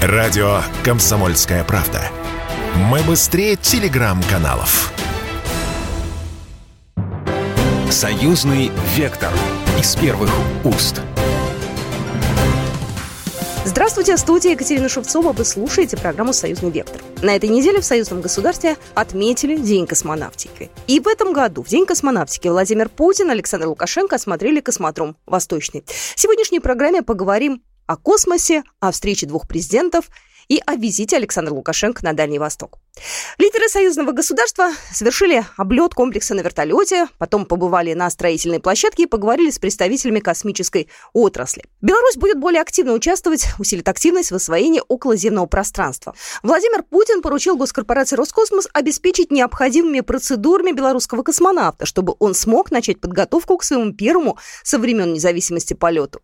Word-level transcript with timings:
Радио 0.00 0.60
«Комсомольская 0.84 1.64
правда». 1.64 2.00
Мы 2.76 3.00
быстрее 3.00 3.56
телеграм-каналов. 3.56 4.92
Союзный 7.90 8.70
вектор 8.94 9.32
из 9.76 9.96
первых 9.96 10.30
уст. 10.62 11.00
Здравствуйте, 13.64 14.14
в 14.14 14.20
студии 14.20 14.52
Екатерина 14.52 14.88
Шевцова. 14.88 15.32
Вы 15.32 15.44
слушаете 15.44 15.96
программу 15.96 16.32
«Союзный 16.32 16.70
вектор». 16.70 17.02
На 17.20 17.34
этой 17.34 17.48
неделе 17.48 17.80
в 17.80 17.84
союзном 17.84 18.20
государстве 18.20 18.76
отметили 18.94 19.56
День 19.56 19.88
космонавтики. 19.88 20.70
И 20.86 21.00
в 21.00 21.08
этом 21.08 21.32
году, 21.32 21.64
в 21.64 21.68
День 21.68 21.86
космонавтики, 21.86 22.46
Владимир 22.46 22.88
Путин, 22.88 23.30
Александр 23.30 23.66
Лукашенко 23.66 24.14
осмотрели 24.14 24.60
космодром 24.60 25.16
«Восточный». 25.26 25.84
В 25.88 26.20
сегодняшней 26.20 26.60
программе 26.60 27.02
поговорим 27.02 27.62
о 27.88 27.96
космосе, 27.96 28.62
о 28.78 28.92
встрече 28.92 29.26
двух 29.26 29.48
президентов 29.48 30.10
и 30.48 30.62
о 30.64 30.76
визите 30.76 31.16
Александра 31.16 31.52
Лукашенко 31.52 32.04
на 32.04 32.12
Дальний 32.12 32.38
Восток. 32.38 32.78
Лидеры 33.38 33.68
союзного 33.68 34.12
государства 34.12 34.70
совершили 34.92 35.44
облет 35.56 35.94
комплекса 35.94 36.34
на 36.34 36.40
вертолете, 36.40 37.06
потом 37.18 37.46
побывали 37.46 37.94
на 37.94 38.10
строительной 38.10 38.60
площадке 38.60 39.04
и 39.04 39.06
поговорили 39.06 39.50
с 39.50 39.58
представителями 39.58 40.20
космической 40.20 40.88
отрасли. 41.12 41.64
Беларусь 41.80 42.16
будет 42.16 42.38
более 42.38 42.60
активно 42.60 42.92
участвовать, 42.92 43.46
усилит 43.58 43.88
активность 43.88 44.32
в 44.32 44.34
освоении 44.34 44.82
околоземного 44.88 45.46
пространства. 45.46 46.14
Владимир 46.42 46.82
Путин 46.82 47.22
поручил 47.22 47.56
госкорпорации 47.56 48.16
«Роскосмос» 48.16 48.68
обеспечить 48.72 49.30
необходимыми 49.30 50.00
процедурами 50.00 50.72
белорусского 50.72 51.22
космонавта, 51.22 51.86
чтобы 51.86 52.16
он 52.18 52.34
смог 52.34 52.70
начать 52.70 53.00
подготовку 53.00 53.56
к 53.58 53.64
своему 53.64 53.92
первому 53.92 54.38
со 54.64 54.78
времен 54.78 55.12
независимости 55.12 55.74
полету. 55.74 56.20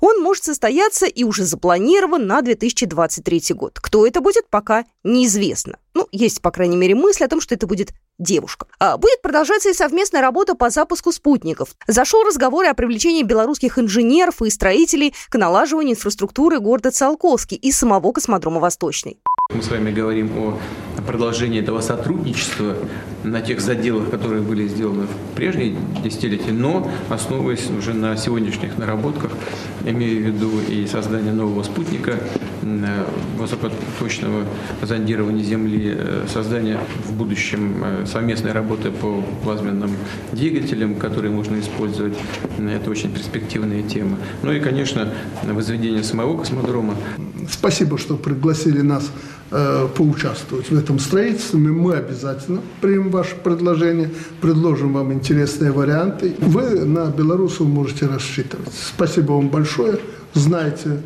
Он 0.00 0.22
может 0.22 0.44
состояться 0.44 1.06
и 1.06 1.24
уже 1.24 1.44
запланирован 1.44 2.26
на 2.26 2.42
2023 2.42 3.54
год. 3.54 3.78
Кто 3.80 4.06
это 4.06 4.20
будет, 4.20 4.48
пока 4.48 4.84
неизвестно. 5.04 5.78
Ну, 5.94 6.06
есть, 6.12 6.40
по 6.42 6.50
крайней 6.50 6.76
мере, 6.76 6.94
мысль 6.94 7.24
о 7.24 7.28
том, 7.28 7.40
что 7.40 7.54
это 7.54 7.66
будет 7.66 7.92
девушка. 8.18 8.66
А 8.78 8.96
будет 8.96 9.20
продолжаться 9.22 9.70
и 9.70 9.74
совместная 9.74 10.20
работа 10.20 10.54
по 10.54 10.70
запуску 10.70 11.12
спутников. 11.12 11.70
Зашел 11.86 12.22
разговор 12.24 12.66
о 12.66 12.74
привлечении 12.74 13.22
белорусских 13.22 13.78
инженеров 13.78 14.42
и 14.42 14.50
строителей 14.50 15.14
к 15.28 15.36
налаживанию 15.36 15.94
инфраструктуры 15.94 16.60
города 16.60 16.90
Циолковский 16.90 17.56
и 17.56 17.72
самого 17.72 18.12
космодрома 18.12 18.60
«Восточный». 18.60 19.20
Мы 19.52 19.62
с 19.62 19.68
вами 19.68 19.90
говорим 19.90 20.30
о 20.38 21.02
продолжении 21.06 21.60
этого 21.60 21.80
сотрудничества 21.80 22.76
на 23.24 23.40
тех 23.40 23.60
заделах, 23.60 24.10
которые 24.10 24.42
были 24.42 24.66
сделаны 24.68 25.06
в 25.06 25.34
прежние 25.34 25.74
десятилетия, 26.02 26.52
но 26.52 26.90
основываясь 27.08 27.68
уже 27.76 27.94
на 27.94 28.16
сегодняшних 28.16 28.78
наработках, 28.78 29.32
имею 29.84 30.22
в 30.22 30.26
виду 30.26 30.50
и 30.68 30.86
создание 30.86 31.32
нового 31.32 31.62
спутника, 31.62 32.14
высокоточного 33.36 34.44
зондирования 34.82 35.42
Земли, 35.42 35.94
э, 35.96 36.26
создание 36.32 36.78
в 37.06 37.12
будущем 37.12 37.82
э, 37.84 38.06
совместной 38.06 38.52
работы 38.52 38.90
по 38.90 39.22
плазменным 39.42 39.90
двигателям, 40.32 40.96
которые 40.96 41.30
можно 41.30 41.58
использовать. 41.60 42.14
Это 42.58 42.90
очень 42.90 43.12
перспективная 43.12 43.82
тема. 43.82 44.18
Ну 44.42 44.52
и, 44.52 44.60
конечно, 44.60 45.12
возведение 45.44 46.02
самого 46.02 46.36
космодрома. 46.36 46.94
Спасибо, 47.48 47.96
что 47.96 48.16
пригласили 48.16 48.82
нас 48.82 49.10
Э, 49.50 49.88
поучаствовать 49.96 50.70
в 50.70 50.76
этом 50.76 50.98
строительстве. 50.98 51.58
Мы 51.58 51.94
обязательно 51.94 52.60
примем 52.82 53.07
ваше 53.08 53.36
предложение, 53.36 54.10
предложим 54.40 54.92
вам 54.92 55.12
интересные 55.12 55.72
варианты. 55.72 56.34
Вы 56.38 56.84
на 56.84 57.06
белорусов 57.06 57.66
можете 57.66 58.06
рассчитывать. 58.06 58.72
Спасибо 58.72 59.32
вам 59.32 59.48
большое. 59.48 59.98
Знайте, 60.34 61.00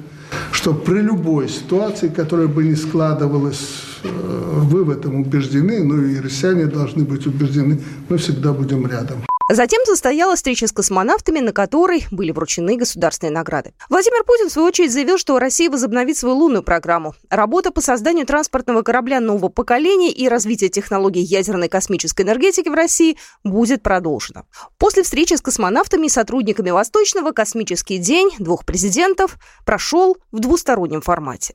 что 0.52 0.74
при 0.74 1.00
любой 1.00 1.48
ситуации, 1.48 2.08
которая 2.08 2.48
бы 2.48 2.64
не 2.64 2.76
складывалась, 2.76 3.84
э, 4.04 4.08
вы 4.08 4.84
в 4.84 4.90
этом 4.90 5.20
убеждены, 5.20 5.82
ну 5.84 6.02
и 6.02 6.20
россияне 6.20 6.66
должны 6.66 7.04
быть 7.04 7.26
убеждены, 7.26 7.80
мы 8.08 8.16
всегда 8.16 8.52
будем 8.52 8.86
рядом. 8.86 9.18
Затем 9.48 9.84
состоялась 9.84 10.38
встреча 10.38 10.66
с 10.66 10.72
космонавтами, 10.72 11.40
на 11.40 11.52
которой 11.52 12.06
были 12.10 12.30
вручены 12.30 12.76
государственные 12.76 13.32
награды. 13.32 13.74
Владимир 13.88 14.24
Путин, 14.24 14.48
в 14.48 14.52
свою 14.52 14.68
очередь, 14.68 14.92
заявил, 14.92 15.18
что 15.18 15.38
Россия 15.38 15.70
возобновит 15.70 16.16
свою 16.16 16.36
лунную 16.36 16.62
программу. 16.62 17.14
Работа 17.28 17.70
по 17.70 17.80
созданию 17.80 18.26
транспортного 18.26 18.82
корабля 18.82 19.20
нового 19.20 19.48
поколения 19.48 20.10
и 20.10 20.28
развитие 20.28 20.70
технологий 20.70 21.22
ядерной 21.22 21.68
космической 21.68 22.22
энергетики 22.22 22.68
в 22.68 22.74
России 22.74 23.18
будет 23.44 23.82
продолжена. 23.82 24.44
После 24.78 25.02
встречи 25.02 25.34
с 25.34 25.40
космонавтами 25.40 26.06
и 26.06 26.10
сотрудниками 26.10 26.70
Восточного 26.70 27.32
космический 27.32 27.98
день 27.98 28.30
двух 28.38 28.64
президентов 28.64 29.36
прошел 29.64 30.16
в 30.30 30.40
двустороннем 30.40 31.02
формате. 31.02 31.54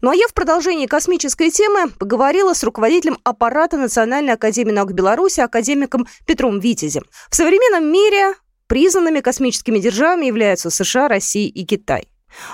Ну 0.00 0.10
а 0.10 0.14
я 0.14 0.26
в 0.28 0.34
продолжении 0.34 0.86
космической 0.86 1.50
темы 1.50 1.90
поговорила 1.98 2.54
с 2.54 2.62
руководителем 2.64 3.18
аппарата 3.24 3.76
Национальной 3.76 4.34
академии 4.34 4.72
наук 4.72 4.92
Беларуси, 4.92 5.40
академиком 5.40 6.06
Петром 6.26 6.60
Витязем. 6.60 7.04
В 7.30 7.36
современном 7.36 7.90
мире 7.90 8.34
признанными 8.66 9.20
космическими 9.20 9.78
державами 9.78 10.26
являются 10.26 10.70
США, 10.70 11.08
Россия 11.08 11.48
и 11.48 11.64
Китай. 11.64 12.08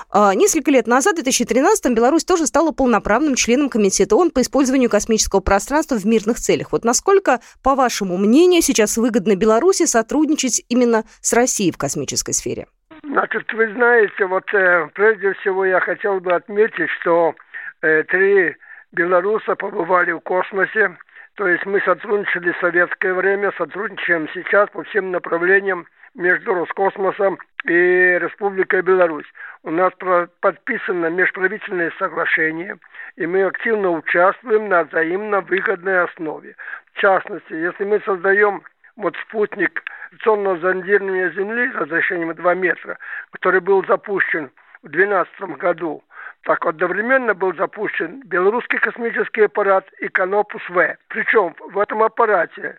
А 0.09 0.33
несколько 0.33 0.71
лет 0.71 0.87
назад, 0.87 1.13
в 1.13 1.23
2013 1.23 1.91
Беларусь 1.91 2.23
тоже 2.23 2.47
стала 2.47 2.71
полноправным 2.71 3.35
членом 3.35 3.69
Комитета 3.69 4.15
ООН 4.15 4.31
по 4.31 4.41
использованию 4.41 4.89
космического 4.89 5.41
пространства 5.41 5.95
в 5.95 6.05
мирных 6.05 6.39
целях. 6.39 6.71
Вот 6.71 6.85
насколько, 6.85 7.41
по 7.61 7.75
вашему 7.75 8.17
мнению, 8.17 8.61
сейчас 8.61 8.97
выгодно 8.97 9.35
Беларуси 9.35 9.85
сотрудничать 9.85 10.63
именно 10.69 11.03
с 11.21 11.33
Россией 11.33 11.71
в 11.71 11.77
космической 11.77 12.33
сфере? 12.33 12.67
Значит, 13.15 13.53
вы 13.53 13.71
знаете, 13.71 14.25
вот 14.25 14.43
э, 14.53 14.89
прежде 14.93 15.31
всего 15.35 15.63
я 15.63 15.79
хотел 15.79 16.19
бы 16.19 16.33
отметить, 16.33 16.89
что 16.99 17.33
э, 17.81 18.03
три 18.03 18.57
белоруса 18.91 19.55
побывали 19.55 20.11
в 20.11 20.19
космосе, 20.19 20.97
то 21.35 21.47
есть 21.47 21.65
мы 21.65 21.79
сотрудничали 21.79 22.51
в 22.51 22.57
советское 22.57 23.13
время, 23.13 23.53
сотрудничаем 23.57 24.27
сейчас 24.33 24.69
по 24.71 24.83
всем 24.83 25.11
направлениям 25.11 25.87
между 26.13 26.55
Роскосмосом 26.55 27.39
и 27.63 28.19
Республикой 28.19 28.81
Беларусь. 28.81 29.31
У 29.63 29.71
нас 29.71 29.93
подписано 30.41 31.07
межправительное 31.07 31.93
соглашение, 31.97 32.75
и 33.15 33.25
мы 33.25 33.43
активно 33.43 33.91
участвуем 33.91 34.67
на 34.67 34.83
взаимно 34.83 35.39
выгодной 35.39 36.03
основе. 36.03 36.57
В 36.91 36.99
частности, 36.99 37.53
если 37.53 37.85
мы 37.85 38.01
создаем 38.01 38.63
вот 38.97 39.15
спутник 39.27 39.83
информационного 40.11 40.59
зондирования 40.59 41.29
Земли 41.31 41.71
разрешением 41.71 42.33
2 42.33 42.55
метра, 42.55 42.97
который 43.31 43.59
был 43.59 43.85
запущен 43.85 44.51
в 44.83 44.89
2012 44.89 45.57
году, 45.57 46.03
так 46.43 46.65
одновременно 46.65 47.33
был 47.33 47.53
запущен 47.55 48.21
белорусский 48.25 48.79
космический 48.79 49.45
аппарат 49.45 49.85
и 49.99 50.07
Канопус-В. 50.07 50.97
Причем 51.09 51.55
в 51.59 51.79
этом 51.79 52.03
аппарате 52.03 52.77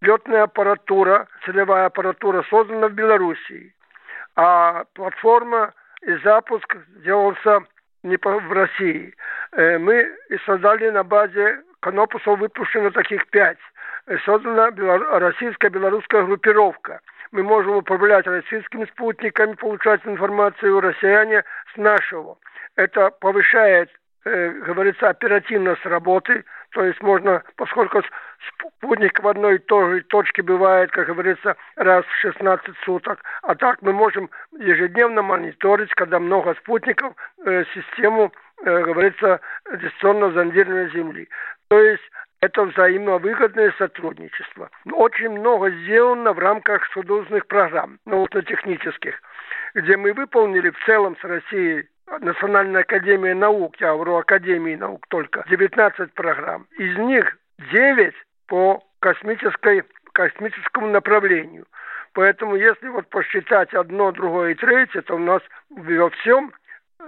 летная 0.00 0.44
аппаратура, 0.44 1.26
целевая 1.44 1.86
аппаратура 1.86 2.44
создана 2.48 2.88
в 2.88 2.92
Белоруссии, 2.92 3.74
а 4.36 4.84
платформа 4.94 5.74
и 6.02 6.14
запуск 6.18 6.76
делался 7.04 7.62
не 8.04 8.16
в 8.16 8.52
России. 8.52 9.14
Э, 9.52 9.78
мы 9.78 10.08
создали 10.46 10.88
на 10.90 11.02
базе 11.02 11.60
Канопусов 11.80 12.38
выпущено 12.38 12.90
таких 12.90 13.26
пять– 13.28 13.58
создана 14.24 14.70
российско-белорусская 15.18 16.24
группировка. 16.24 17.00
Мы 17.30 17.42
можем 17.42 17.76
управлять 17.76 18.26
российскими 18.26 18.86
спутниками, 18.86 19.54
получать 19.54 20.00
информацию 20.04 20.80
россияне 20.80 21.44
с 21.74 21.76
нашего. 21.76 22.38
Это 22.76 23.10
повышает, 23.10 23.90
э, 24.24 24.50
говорится, 24.50 25.10
оперативность 25.10 25.84
работы, 25.84 26.44
то 26.70 26.84
есть 26.84 27.02
можно, 27.02 27.42
поскольку 27.56 28.02
спутник 28.48 29.22
в 29.22 29.28
одной 29.28 29.56
и 29.56 29.58
той 29.58 29.96
же 29.96 30.04
точке 30.04 30.42
бывает, 30.42 30.90
как 30.90 31.08
говорится, 31.08 31.56
раз 31.76 32.04
в 32.06 32.16
16 32.20 32.76
суток, 32.84 33.22
а 33.42 33.54
так 33.54 33.82
мы 33.82 33.92
можем 33.92 34.30
ежедневно 34.58 35.22
мониторить, 35.22 35.92
когда 35.94 36.18
много 36.18 36.54
спутников, 36.54 37.14
э, 37.44 37.64
систему, 37.74 38.32
э, 38.64 38.82
говорится, 38.82 39.40
дистанционного 39.70 40.32
зондирования 40.32 40.88
Земли. 40.90 41.28
То 41.68 41.78
есть 41.78 42.10
это 42.40 42.64
взаимовыгодное 42.64 43.72
сотрудничество. 43.78 44.70
Очень 44.92 45.30
много 45.30 45.70
сделано 45.70 46.32
в 46.32 46.38
рамках 46.38 46.86
судозных 46.92 47.46
программ, 47.46 47.98
научно-технических, 48.06 49.20
где 49.74 49.96
мы 49.96 50.12
выполнили 50.12 50.70
в 50.70 50.84
целом 50.84 51.16
с 51.20 51.24
Россией 51.24 51.88
Национальная 52.20 52.82
академия 52.82 53.34
наук, 53.34 53.76
я 53.80 53.92
говорю 53.92 54.16
Академии 54.16 54.74
наук 54.76 55.06
только, 55.08 55.44
19 55.50 56.12
программ. 56.14 56.66
Из 56.78 56.96
них 56.96 57.36
9 57.70 58.14
по 58.46 58.82
космической, 59.00 59.84
космическому 60.12 60.88
направлению. 60.88 61.66
Поэтому 62.14 62.56
если 62.56 62.88
вот 62.88 63.08
посчитать 63.08 63.74
одно, 63.74 64.10
другое 64.10 64.52
и 64.52 64.54
третье, 64.54 65.02
то 65.02 65.16
у 65.16 65.18
нас 65.18 65.42
во 65.70 66.10
всем 66.10 66.52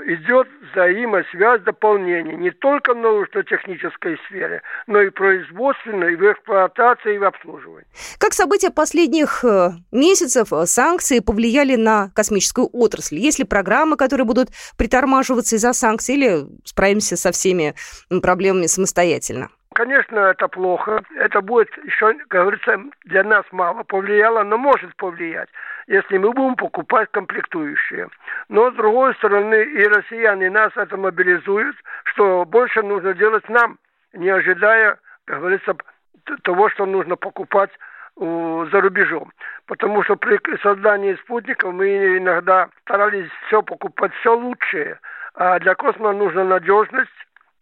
идет 0.06 0.48
взаимосвязь, 0.72 1.62
дополнение 1.62 2.36
не 2.36 2.50
только 2.50 2.94
в 2.94 2.98
научно-технической 2.98 4.18
сфере, 4.26 4.62
но 4.86 5.00
и 5.00 5.10
производственной, 5.10 6.12
и 6.12 6.16
в 6.16 6.32
эксплуатации, 6.32 7.16
и 7.16 7.18
в 7.18 7.24
обслуживании. 7.24 7.86
Как 8.18 8.32
события 8.32 8.70
последних 8.70 9.44
э, 9.44 9.70
месяцев, 9.90 10.52
э, 10.52 10.66
санкции 10.66 11.20
повлияли 11.20 11.76
на 11.76 12.10
космическую 12.14 12.68
отрасль? 12.72 13.16
Есть 13.16 13.38
ли 13.38 13.44
программы, 13.44 13.96
которые 13.96 14.24
будут 14.24 14.50
притормаживаться 14.76 15.56
из-за 15.56 15.72
санкций, 15.72 16.14
или 16.14 16.46
справимся 16.64 17.16
со 17.16 17.32
всеми 17.32 17.74
проблемами 18.22 18.66
самостоятельно? 18.66 19.50
Конечно, 19.74 20.18
это 20.18 20.48
плохо. 20.48 21.00
Это 21.14 21.40
будет 21.40 21.70
еще, 21.84 22.14
как 22.28 22.42
говорится, 22.42 22.80
для 23.04 23.22
нас 23.22 23.44
мало 23.52 23.84
повлияло, 23.84 24.42
но 24.42 24.58
может 24.58 24.94
повлиять, 24.96 25.48
если 25.86 26.18
мы 26.18 26.32
будем 26.32 26.56
покупать 26.56 27.08
комплектующие. 27.12 28.08
Но, 28.48 28.72
с 28.72 28.74
другой 28.74 29.14
стороны, 29.14 29.62
и 29.62 29.84
россияне 29.86 30.50
нас 30.50 30.72
это 30.74 30.96
мобилизуют, 30.96 31.76
что 32.02 32.44
больше 32.44 32.82
нужно 32.82 33.14
делать 33.14 33.48
нам, 33.48 33.78
не 34.12 34.28
ожидая, 34.28 34.98
как 35.26 35.38
говорится, 35.38 35.76
того, 36.42 36.68
что 36.70 36.84
нужно 36.84 37.14
покупать 37.14 37.70
за 38.16 38.80
рубежом. 38.80 39.32
Потому 39.66 40.02
что 40.02 40.16
при 40.16 40.40
создании 40.58 41.14
спутников 41.14 41.72
мы 41.72 42.18
иногда 42.18 42.68
старались 42.80 43.30
все 43.46 43.62
покупать, 43.62 44.12
все 44.14 44.34
лучшее. 44.34 44.98
А 45.34 45.60
для 45.60 45.76
космоса 45.76 46.18
нужна 46.18 46.42
надежность 46.42 47.08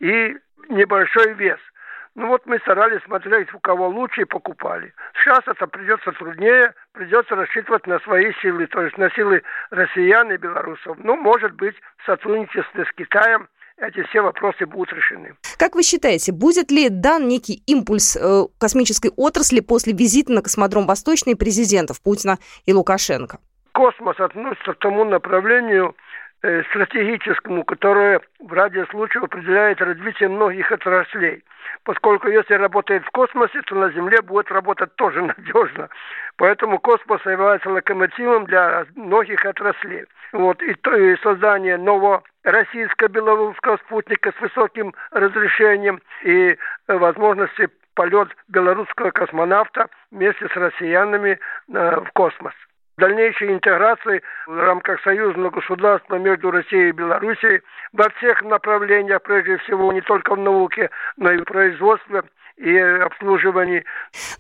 и 0.01 0.39
небольшой 0.71 1.35
вес– 1.35 1.59
ну 2.19 2.27
вот 2.27 2.45
мы 2.47 2.59
старались 2.59 3.01
смотреть, 3.05 3.55
у 3.55 3.61
кого 3.61 3.89
лучше, 3.89 4.23
и 4.23 4.25
покупали. 4.25 4.93
Сейчас 5.21 5.39
это 5.47 5.69
придется 5.69 6.11
труднее, 6.13 6.75
придется 6.93 7.37
рассчитывать 7.37 7.87
на 7.87 8.01
свои 8.01 8.33
силы, 8.43 8.67
то 8.67 8.83
есть 8.83 8.99
на 8.99 9.09
силы 9.11 9.43
россиян 9.71 10.31
и 10.33 10.37
белорусов. 10.37 10.99
Ну, 10.99 11.17
может 11.17 11.55
быть, 11.55 11.77
в 11.99 12.07
сотрудничестве 12.07 12.85
с 12.85 12.93
Китаем 12.97 13.47
эти 13.77 14.03
все 14.09 14.21
вопросы 14.21 14.67
будут 14.67 14.93
решены. 14.93 15.37
Как 15.59 15.77
вы 15.77 15.85
считаете, 15.85 16.33
будет 16.33 16.73
ли 16.73 16.89
дан 16.89 17.29
некий 17.29 17.63
импульс 17.69 18.17
э, 18.17 18.47
космической 18.59 19.13
отрасли 19.17 19.61
после 19.61 19.93
визита 19.93 20.33
на 20.33 20.43
космодром 20.43 20.89
Восточный 20.89 21.37
президентов 21.37 22.03
Путина 22.03 22.39
и 22.67 22.73
Лукашенко? 22.73 23.39
Космос 23.75 24.19
относится 24.19 24.73
к 24.73 24.79
тому 24.81 25.05
направлению, 25.05 25.95
Э, 26.41 26.63
стратегическому, 26.71 27.65
которое 27.65 28.21
в 28.39 28.53
ради 28.53 28.85
случая 28.91 29.19
определяет 29.19 29.81
развитие 29.81 30.29
многих 30.29 30.71
отраслей. 30.71 31.43
Поскольку 31.83 32.29
если 32.29 32.55
работает 32.55 33.05
в 33.05 33.11
космосе, 33.11 33.61
то 33.63 33.75
на 33.75 33.91
Земле 33.91 34.23
будет 34.23 34.49
работать 34.53 34.95
тоже 34.95 35.21
надежно. 35.37 35.89
Поэтому 36.37 36.79
космос 36.79 37.21
является 37.27 37.69
локомотивом 37.69 38.45
для 38.45 38.87
многих 38.95 39.45
отраслей. 39.45 40.05
Вот, 40.33 40.63
и, 40.63 40.75
то, 40.75 40.95
и 40.95 41.17
создание 41.25 41.77
нового 41.77 42.23
российско-белорусского 42.45 43.79
спутника 43.79 44.31
с 44.31 44.41
высоким 44.41 44.95
разрешением 45.11 46.01
и 46.23 46.57
возможности 46.87 47.69
полет 47.95 48.29
белорусского 48.47 49.11
космонавта 49.11 49.89
вместе 50.13 50.47
с 50.47 50.55
россиянами 50.55 51.41
э, 51.75 52.01
в 52.01 52.13
космос 52.13 52.55
дальнейшей 52.99 53.53
интеграции 53.53 54.23
в 54.47 54.59
рамках 54.59 55.01
союзного 55.03 55.51
государства 55.51 56.17
между 56.17 56.51
Россией 56.51 56.91
и 56.91 56.93
Белоруссией 56.93 57.63
во 57.93 58.09
всех 58.11 58.43
направлениях, 58.43 59.23
прежде 59.23 59.57
всего, 59.59 59.93
не 59.93 60.03
только 60.03 60.35
в 60.35 60.39
науке, 60.39 60.91
но 61.17 61.33
и 61.33 61.39
в 61.39 61.45
производстве 61.45 62.23
и 62.59 62.77
обслуживании. 62.77 63.85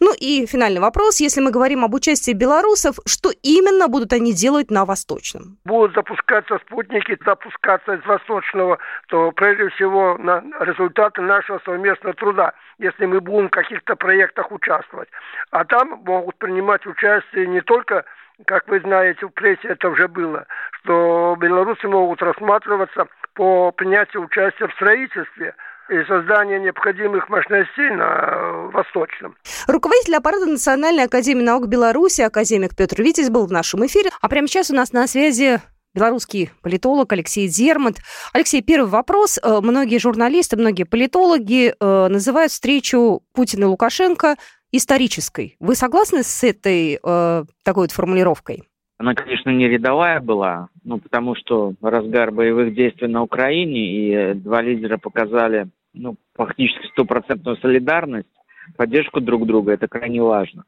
Ну 0.00 0.12
и 0.18 0.44
финальный 0.46 0.80
вопрос. 0.80 1.20
Если 1.20 1.40
мы 1.40 1.52
говорим 1.52 1.84
об 1.84 1.94
участии 1.94 2.32
белорусов, 2.32 2.96
что 3.06 3.30
именно 3.42 3.86
будут 3.88 4.12
они 4.12 4.32
делать 4.32 4.70
на 4.70 4.84
Восточном? 4.84 5.56
Будут 5.64 5.94
запускаться 5.94 6.58
спутники, 6.66 7.16
запускаться 7.24 7.94
из 7.94 8.04
Восточного, 8.04 8.78
то 9.08 9.30
прежде 9.32 9.68
всего 9.70 10.18
на 10.18 10.42
результаты 10.60 11.22
нашего 11.22 11.60
совместного 11.64 12.14
труда, 12.14 12.52
если 12.78 13.06
мы 13.06 13.20
будем 13.20 13.46
в 13.46 13.50
каких-то 13.50 13.94
проектах 13.94 14.50
участвовать. 14.50 15.08
А 15.52 15.64
там 15.64 16.02
могут 16.04 16.36
принимать 16.38 16.84
участие 16.86 17.46
не 17.46 17.60
только 17.60 18.04
как 18.46 18.68
вы 18.68 18.80
знаете, 18.80 19.26
в 19.26 19.30
прессе 19.30 19.68
это 19.68 19.88
уже 19.88 20.08
было, 20.08 20.46
что 20.80 21.36
белорусы 21.38 21.88
могут 21.88 22.22
рассматриваться 22.22 23.06
по 23.34 23.72
принятию 23.72 24.24
участия 24.24 24.66
в 24.66 24.72
строительстве 24.72 25.54
и 25.90 26.04
создании 26.04 26.58
необходимых 26.58 27.28
мощностей 27.28 27.90
на 27.90 28.68
Восточном. 28.72 29.36
Руководитель 29.66 30.16
аппарата 30.16 30.46
Национальной 30.46 31.04
академии 31.04 31.42
наук 31.42 31.66
Беларуси, 31.66 32.20
академик 32.20 32.76
Петр 32.76 33.02
Витязь 33.02 33.30
был 33.30 33.46
в 33.46 33.52
нашем 33.52 33.86
эфире. 33.86 34.10
А 34.20 34.28
прямо 34.28 34.46
сейчас 34.48 34.70
у 34.70 34.74
нас 34.74 34.92
на 34.92 35.06
связи 35.06 35.60
белорусский 35.94 36.50
политолог 36.62 37.12
Алексей 37.12 37.48
Дермат. 37.48 37.96
Алексей, 38.32 38.62
первый 38.62 38.88
вопрос. 38.88 39.38
Э, 39.42 39.60
многие 39.62 39.98
журналисты, 39.98 40.56
многие 40.56 40.84
политологи 40.84 41.74
э, 41.78 42.08
называют 42.08 42.52
встречу 42.52 43.22
Путина 43.32 43.64
и 43.64 43.66
Лукашенко 43.66 44.36
исторической. 44.72 45.56
Вы 45.60 45.74
согласны 45.74 46.22
с 46.22 46.44
этой 46.44 46.98
э, 47.02 47.44
такой 47.64 47.84
вот 47.84 47.92
формулировкой? 47.92 48.62
Она, 48.98 49.14
конечно, 49.14 49.50
не 49.50 49.68
рядовая 49.68 50.20
была, 50.20 50.68
ну, 50.82 50.98
потому 50.98 51.36
что 51.36 51.74
разгар 51.80 52.32
боевых 52.32 52.74
действий 52.74 53.06
на 53.06 53.22
Украине, 53.22 54.32
и 54.32 54.34
два 54.34 54.60
лидера 54.60 54.98
показали 54.98 55.68
ну, 55.94 56.16
фактически 56.34 56.88
стопроцентную 56.88 57.56
солидарность, 57.58 58.28
поддержку 58.76 59.20
друг 59.20 59.46
друга, 59.46 59.72
это 59.72 59.86
крайне 59.86 60.22
важно. 60.22 60.64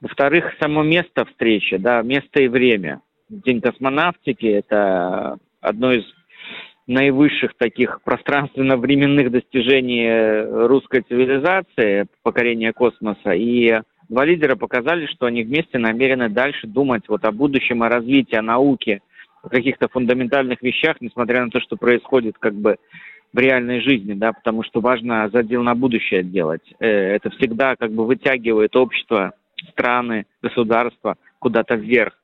Во-вторых, 0.00 0.52
само 0.60 0.82
место 0.82 1.24
встречи, 1.26 1.76
да, 1.76 2.02
место 2.02 2.42
и 2.42 2.48
время. 2.48 3.00
День 3.28 3.60
космонавтики– 3.60 4.46
это 4.46 5.38
одно 5.60 5.92
из 5.92 6.04
наивысших 6.86 7.54
таких 7.56 8.00
пространственно-временных 8.02 9.30
достижений 9.30 10.66
русской 10.66 11.02
цивилизации, 11.02 12.06
покорения 12.22 12.72
космоса. 12.72 13.32
И 13.32 13.80
два 14.08 14.24
лидера 14.24 14.56
показали, 14.56 15.06
что 15.06 15.26
они 15.26 15.42
вместе 15.42 15.78
намерены 15.78 16.28
дальше 16.28 16.66
думать 16.66 17.04
вот 17.08 17.24
о 17.24 17.32
будущем, 17.32 17.82
о 17.82 17.88
развитии, 17.88 18.36
о 18.36 18.42
науке, 18.42 19.00
о 19.42 19.48
каких-то 19.48 19.88
фундаментальных 19.88 20.62
вещах, 20.62 20.96
несмотря 21.00 21.44
на 21.44 21.50
то, 21.50 21.60
что 21.60 21.76
происходит 21.76 22.36
как 22.38 22.54
бы 22.54 22.76
в 23.32 23.38
реальной 23.38 23.80
жизни, 23.80 24.12
да, 24.12 24.32
потому 24.32 24.62
что 24.62 24.80
важно 24.80 25.28
задел 25.30 25.62
на 25.62 25.74
будущее 25.74 26.22
делать. 26.22 26.62
Э, 26.80 26.86
это 26.86 27.30
всегда 27.30 27.76
как 27.76 27.92
бы 27.92 28.06
вытягивает 28.06 28.76
общество, 28.76 29.32
страны, 29.70 30.26
государства 30.42 31.16
куда-то 31.38 31.76
вверх. 31.76 32.14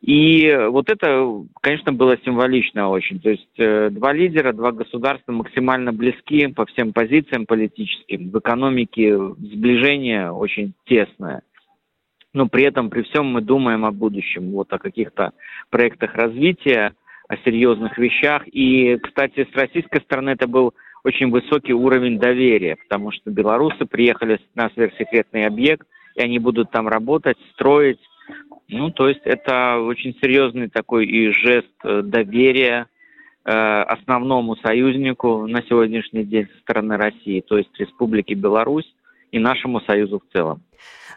И 0.00 0.50
вот 0.70 0.90
это, 0.90 1.44
конечно, 1.60 1.92
было 1.92 2.16
символично 2.24 2.88
очень. 2.88 3.20
То 3.20 3.30
есть 3.30 3.58
э, 3.58 3.90
два 3.90 4.12
лидера, 4.12 4.52
два 4.52 4.72
государства 4.72 5.32
максимально 5.32 5.92
близки 5.92 6.46
по 6.48 6.66
всем 6.66 6.92
позициям 6.92 7.46
политическим. 7.46 8.30
В 8.30 8.38
экономике 8.38 9.16
сближение 9.16 10.32
очень 10.32 10.72
тесное. 10.86 11.42
Но 12.32 12.48
при 12.48 12.64
этом, 12.64 12.90
при 12.90 13.02
всем 13.02 13.26
мы 13.26 13.40
думаем 13.40 13.84
о 13.84 13.90
будущем, 13.90 14.52
вот 14.52 14.72
о 14.72 14.78
каких-то 14.78 15.32
проектах 15.68 16.14
развития, 16.14 16.94
о 17.28 17.36
серьезных 17.38 17.98
вещах. 17.98 18.42
И, 18.46 18.96
кстати, 18.98 19.46
с 19.52 19.56
российской 19.56 20.00
стороны 20.00 20.30
это 20.30 20.46
был 20.46 20.74
очень 21.04 21.30
высокий 21.30 21.72
уровень 21.72 22.18
доверия, 22.18 22.76
потому 22.76 23.10
что 23.12 23.30
белорусы 23.30 23.86
приехали 23.86 24.40
на 24.54 24.70
сверхсекретный 24.70 25.46
объект, 25.46 25.86
и 26.16 26.22
они 26.22 26.38
будут 26.38 26.70
там 26.70 26.88
работать, 26.88 27.36
строить, 27.54 28.00
ну, 28.70 28.90
то 28.90 29.08
есть 29.08 29.22
это 29.24 29.78
очень 29.78 30.16
серьезный 30.20 30.68
такой 30.68 31.06
и 31.06 31.30
жест 31.32 31.68
э, 31.84 32.02
доверия 32.02 32.86
э, 33.44 33.50
основному 33.50 34.56
союзнику 34.56 35.46
на 35.46 35.62
сегодняшний 35.62 36.24
день 36.24 36.46
со 36.54 36.60
стороны 36.60 36.96
России, 36.96 37.40
то 37.40 37.58
есть 37.58 37.70
Республики 37.78 38.34
Беларусь 38.34 38.92
и 39.32 39.38
нашему 39.38 39.80
союзу 39.80 40.20
в 40.20 40.32
целом. 40.32 40.62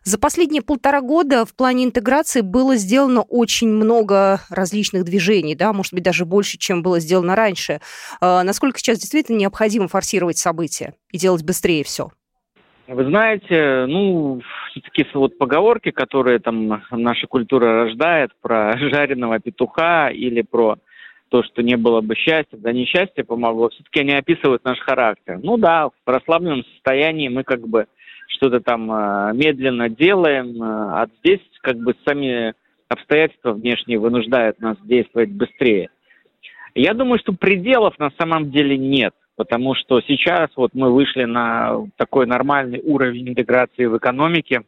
За 0.03 0.19
последние 0.19 0.61
полтора 0.61 0.99
года 0.99 1.45
в 1.45 1.55
плане 1.55 1.85
интеграции 1.85 2.41
было 2.41 2.75
сделано 2.75 3.21
очень 3.21 3.69
много 3.69 4.41
различных 4.49 5.05
движений, 5.05 5.55
да, 5.55 5.71
может 5.71 5.93
быть, 5.93 6.03
даже 6.03 6.25
больше, 6.25 6.57
чем 6.57 6.83
было 6.83 6.99
сделано 6.99 7.35
раньше. 7.35 7.79
Э, 8.19 8.41
насколько 8.43 8.79
сейчас 8.79 8.99
действительно 8.99 9.37
необходимо 9.37 9.87
форсировать 9.87 10.37
события 10.37 10.93
и 11.11 11.17
делать 11.17 11.43
быстрее 11.43 11.83
все? 11.83 12.11
Вы 12.87 13.05
знаете, 13.05 13.85
ну, 13.87 14.41
все-таки 14.71 15.05
вот 15.13 15.37
поговорки, 15.37 15.91
которые 15.91 16.39
там 16.39 16.83
наша 16.91 17.27
культура 17.27 17.85
рождает 17.85 18.31
про 18.41 18.77
жареного 18.77 19.39
петуха 19.39 20.09
или 20.09 20.41
про 20.41 20.77
то, 21.29 21.43
что 21.43 21.63
не 21.63 21.77
было 21.77 22.01
бы 22.01 22.15
счастья, 22.15 22.57
да 22.57 22.71
несчастье 22.73 23.23
помогло, 23.23 23.69
все-таки 23.69 24.01
они 24.01 24.13
описывают 24.13 24.63
наш 24.65 24.79
характер. 24.79 25.39
Ну 25.41 25.57
да, 25.57 25.89
в 25.89 26.09
расслабленном 26.09 26.63
состоянии 26.75 27.29
мы 27.29 27.43
как 27.43 27.67
бы 27.67 27.87
что-то 28.27 28.59
там 28.59 28.91
э, 28.91 29.31
медленно 29.33 29.89
делаем, 29.89 30.61
э, 30.61 30.65
а 30.65 31.07
здесь 31.19 31.41
как 31.61 31.77
бы 31.77 31.95
сами 32.05 32.53
обстоятельства 32.89 33.53
внешние 33.53 33.97
вынуждают 33.97 34.59
нас 34.59 34.77
действовать 34.83 35.31
быстрее. 35.31 35.89
Я 36.75 36.93
думаю, 36.93 37.17
что 37.17 37.33
пределов 37.33 37.97
на 37.97 38.11
самом 38.19 38.51
деле 38.51 38.77
нет 38.77 39.13
потому 39.35 39.75
что 39.75 40.01
сейчас 40.01 40.49
вот 40.55 40.73
мы 40.73 40.91
вышли 40.91 41.23
на 41.23 41.85
такой 41.97 42.25
нормальный 42.25 42.81
уровень 42.83 43.29
интеграции 43.29 43.85
в 43.85 43.97
экономике, 43.97 44.63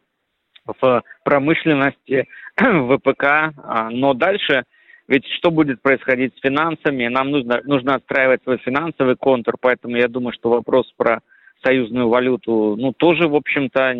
в 0.66 1.02
промышленности, 1.24 2.26
в 2.60 2.98
ВПК, 2.98 3.24
а, 3.24 3.88
но 3.90 4.14
дальше 4.14 4.64
ведь 5.08 5.24
что 5.38 5.50
будет 5.50 5.80
происходить 5.82 6.36
с 6.36 6.40
финансами? 6.40 7.06
Нам 7.06 7.30
нужно, 7.30 7.60
нужно 7.64 7.94
отстраивать 7.94 8.42
свой 8.42 8.58
финансовый 8.58 9.14
контур, 9.14 9.54
поэтому 9.60 9.96
я 9.96 10.08
думаю, 10.08 10.32
что 10.32 10.50
вопрос 10.50 10.92
про 10.96 11.20
союзную 11.64 12.08
валюту, 12.08 12.76
ну, 12.76 12.92
тоже, 12.92 13.28
в 13.28 13.34
общем-то, 13.34 13.94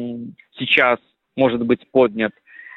сейчас 0.58 0.99
может 1.37 1.64
быть 1.64 1.88
поднят. 1.90 2.32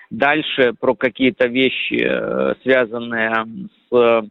Дальше 0.09 0.73
про 0.79 0.95
какие-то 0.95 1.47
вещи, 1.47 2.03
э, 2.03 2.55
связанные 2.63 3.45
с, 3.89 4.29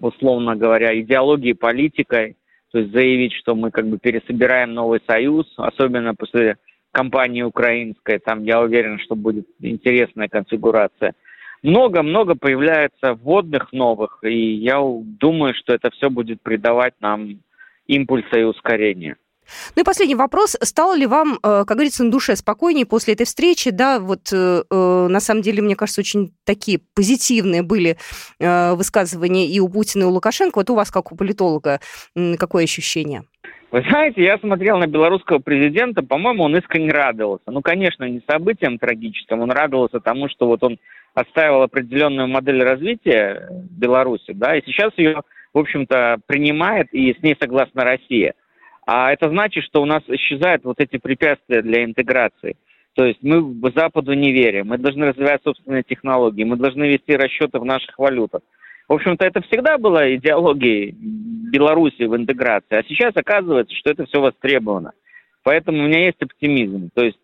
условно 0.00 0.56
говоря, 0.56 0.98
идеологией, 1.00 1.54
политикой, 1.54 2.36
то 2.70 2.78
есть 2.78 2.92
заявить, 2.92 3.32
что 3.34 3.54
мы 3.54 3.70
как 3.70 3.86
бы 3.86 3.98
пересобираем 3.98 4.74
новый 4.74 5.00
союз, 5.06 5.46
особенно 5.56 6.14
после 6.14 6.56
кампании 6.92 7.42
украинской, 7.42 8.18
там 8.18 8.44
я 8.44 8.60
уверен, 8.60 8.98
что 8.98 9.14
будет 9.14 9.46
интересная 9.60 10.28
конфигурация. 10.28 11.14
Много-много 11.62 12.34
появляется 12.34 13.14
вводных 13.14 13.72
новых, 13.72 14.20
и 14.22 14.54
я 14.54 14.80
думаю, 14.80 15.54
что 15.54 15.74
это 15.74 15.90
все 15.90 16.08
будет 16.08 16.40
придавать 16.42 16.94
нам 17.00 17.40
импульса 17.86 18.38
и 18.38 18.44
ускорения. 18.44 19.16
Ну 19.76 19.82
и 19.82 19.84
последний 19.84 20.14
вопрос. 20.14 20.56
Стало 20.60 20.96
ли 20.96 21.06
вам, 21.06 21.34
э, 21.34 21.64
как 21.66 21.76
говорится, 21.76 22.04
на 22.04 22.10
душе 22.10 22.36
спокойнее 22.36 22.86
после 22.86 23.14
этой 23.14 23.26
встречи? 23.26 23.70
Да, 23.70 24.00
вот 24.00 24.32
э, 24.32 24.62
э, 24.70 25.06
на 25.08 25.20
самом 25.20 25.42
деле, 25.42 25.62
мне 25.62 25.76
кажется, 25.76 26.00
очень 26.00 26.32
такие 26.44 26.80
позитивные 26.94 27.62
были 27.62 27.96
высказывания 28.38 29.46
и 29.46 29.60
у 29.60 29.68
Путина, 29.68 30.02
и 30.02 30.06
у 30.06 30.10
Лукашенко. 30.10 30.58
Вот 30.58 30.70
у 30.70 30.74
вас, 30.74 30.90
как 30.90 31.12
у 31.12 31.16
политолога, 31.16 31.80
какое 32.38 32.64
ощущение? 32.64 33.24
Вы 33.70 33.82
знаете, 33.82 34.22
я 34.22 34.38
смотрел 34.38 34.78
на 34.78 34.86
белорусского 34.86 35.40
президента, 35.40 36.02
по-моему, 36.02 36.44
он 36.44 36.56
искренне 36.56 36.90
радовался. 36.90 37.50
Ну, 37.50 37.60
конечно, 37.60 38.04
не 38.04 38.22
событиям 38.26 38.78
трагическим, 38.78 39.40
он 39.40 39.50
радовался 39.50 40.00
тому, 40.00 40.28
что 40.30 40.46
вот 40.46 40.62
он 40.62 40.78
отстаивал 41.14 41.62
определенную 41.62 42.28
модель 42.28 42.62
развития 42.62 43.48
Беларуси, 43.70 44.32
да, 44.32 44.56
и 44.56 44.64
сейчас 44.64 44.92
ее, 44.96 45.22
в 45.52 45.58
общем-то, 45.58 46.18
принимает, 46.26 46.92
и 46.92 47.12
с 47.12 47.22
ней 47.22 47.36
согласна 47.38 47.84
Россия. 47.84 48.34
А 48.90 49.12
это 49.12 49.28
значит, 49.28 49.64
что 49.64 49.82
у 49.82 49.84
нас 49.84 50.02
исчезают 50.08 50.64
вот 50.64 50.80
эти 50.80 50.96
препятствия 50.96 51.60
для 51.60 51.84
интеграции. 51.84 52.56
То 52.94 53.04
есть 53.04 53.18
мы 53.22 53.42
в 53.42 53.70
Западу 53.76 54.14
не 54.14 54.32
верим, 54.32 54.68
мы 54.68 54.78
должны 54.78 55.08
развивать 55.08 55.42
собственные 55.42 55.82
технологии, 55.82 56.44
мы 56.44 56.56
должны 56.56 56.84
вести 56.84 57.14
расчеты 57.14 57.58
в 57.58 57.66
наших 57.66 57.98
валютах. 57.98 58.40
В 58.88 58.94
общем-то, 58.94 59.26
это 59.26 59.42
всегда 59.42 59.76
была 59.76 60.14
идеологией 60.14 60.96
Беларуси 61.52 62.04
в 62.04 62.16
интеграции, 62.16 62.76
а 62.78 62.82
сейчас 62.88 63.12
оказывается, 63.14 63.76
что 63.76 63.90
это 63.90 64.06
все 64.06 64.22
востребовано. 64.22 64.92
Поэтому 65.42 65.84
у 65.84 65.86
меня 65.86 66.06
есть 66.06 66.22
оптимизм. 66.22 66.88
То 66.94 67.04
есть 67.04 67.18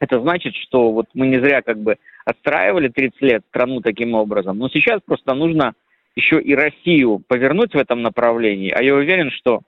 это 0.00 0.22
значит, 0.22 0.54
что 0.54 0.90
вот 0.90 1.08
мы 1.12 1.26
не 1.26 1.38
зря 1.38 1.60
как 1.60 1.80
бы 1.80 1.96
отстраивали 2.24 2.88
30 2.88 3.20
лет 3.20 3.42
страну 3.50 3.82
таким 3.82 4.14
образом, 4.14 4.56
но 4.56 4.70
сейчас 4.70 5.02
просто 5.04 5.34
нужно 5.34 5.74
еще 6.16 6.40
и 6.40 6.54
Россию 6.54 7.22
повернуть 7.28 7.74
в 7.74 7.78
этом 7.78 8.00
направлении, 8.00 8.70
а 8.70 8.82
я 8.82 8.94
уверен, 8.94 9.30
что 9.30 9.60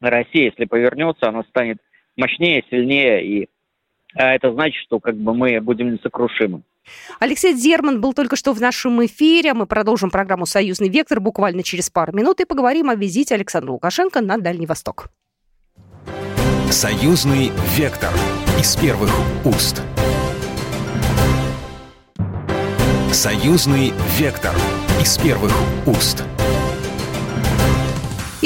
Россия, 0.00 0.46
если 0.46 0.64
повернется, 0.64 1.28
она 1.28 1.42
станет 1.44 1.78
мощнее, 2.16 2.64
сильнее, 2.70 3.24
и 3.24 3.48
а 4.14 4.34
это 4.34 4.52
значит, 4.52 4.82
что 4.82 4.98
как 4.98 5.16
бы 5.16 5.34
мы 5.34 5.60
будем 5.60 5.92
несокрушимы. 5.92 6.62
Алексей 7.20 7.54
Зерман 7.54 8.00
был 8.00 8.12
только 8.12 8.36
что 8.36 8.52
в 8.52 8.60
нашем 8.60 9.04
эфире. 9.06 9.54
Мы 9.54 9.66
продолжим 9.66 10.10
программу 10.10 10.46
«Союзный 10.46 10.88
вектор» 10.88 11.20
буквально 11.20 11.62
через 11.62 11.90
пару 11.90 12.12
минут 12.12 12.40
и 12.40 12.44
поговорим 12.44 12.90
о 12.90 12.96
визите 12.96 13.34
Александра 13.34 13.70
Лукашенко 13.70 14.20
на 14.20 14.38
Дальний 14.38 14.66
Восток. 14.66 15.10
«Союзный 16.70 17.50
вектор» 17.76 18.10
из 18.58 18.76
первых 18.76 19.10
уст. 19.44 19.82
«Союзный 23.12 23.92
вектор» 24.18 24.54
из 25.00 25.18
первых 25.18 25.52
уст. 25.86 26.24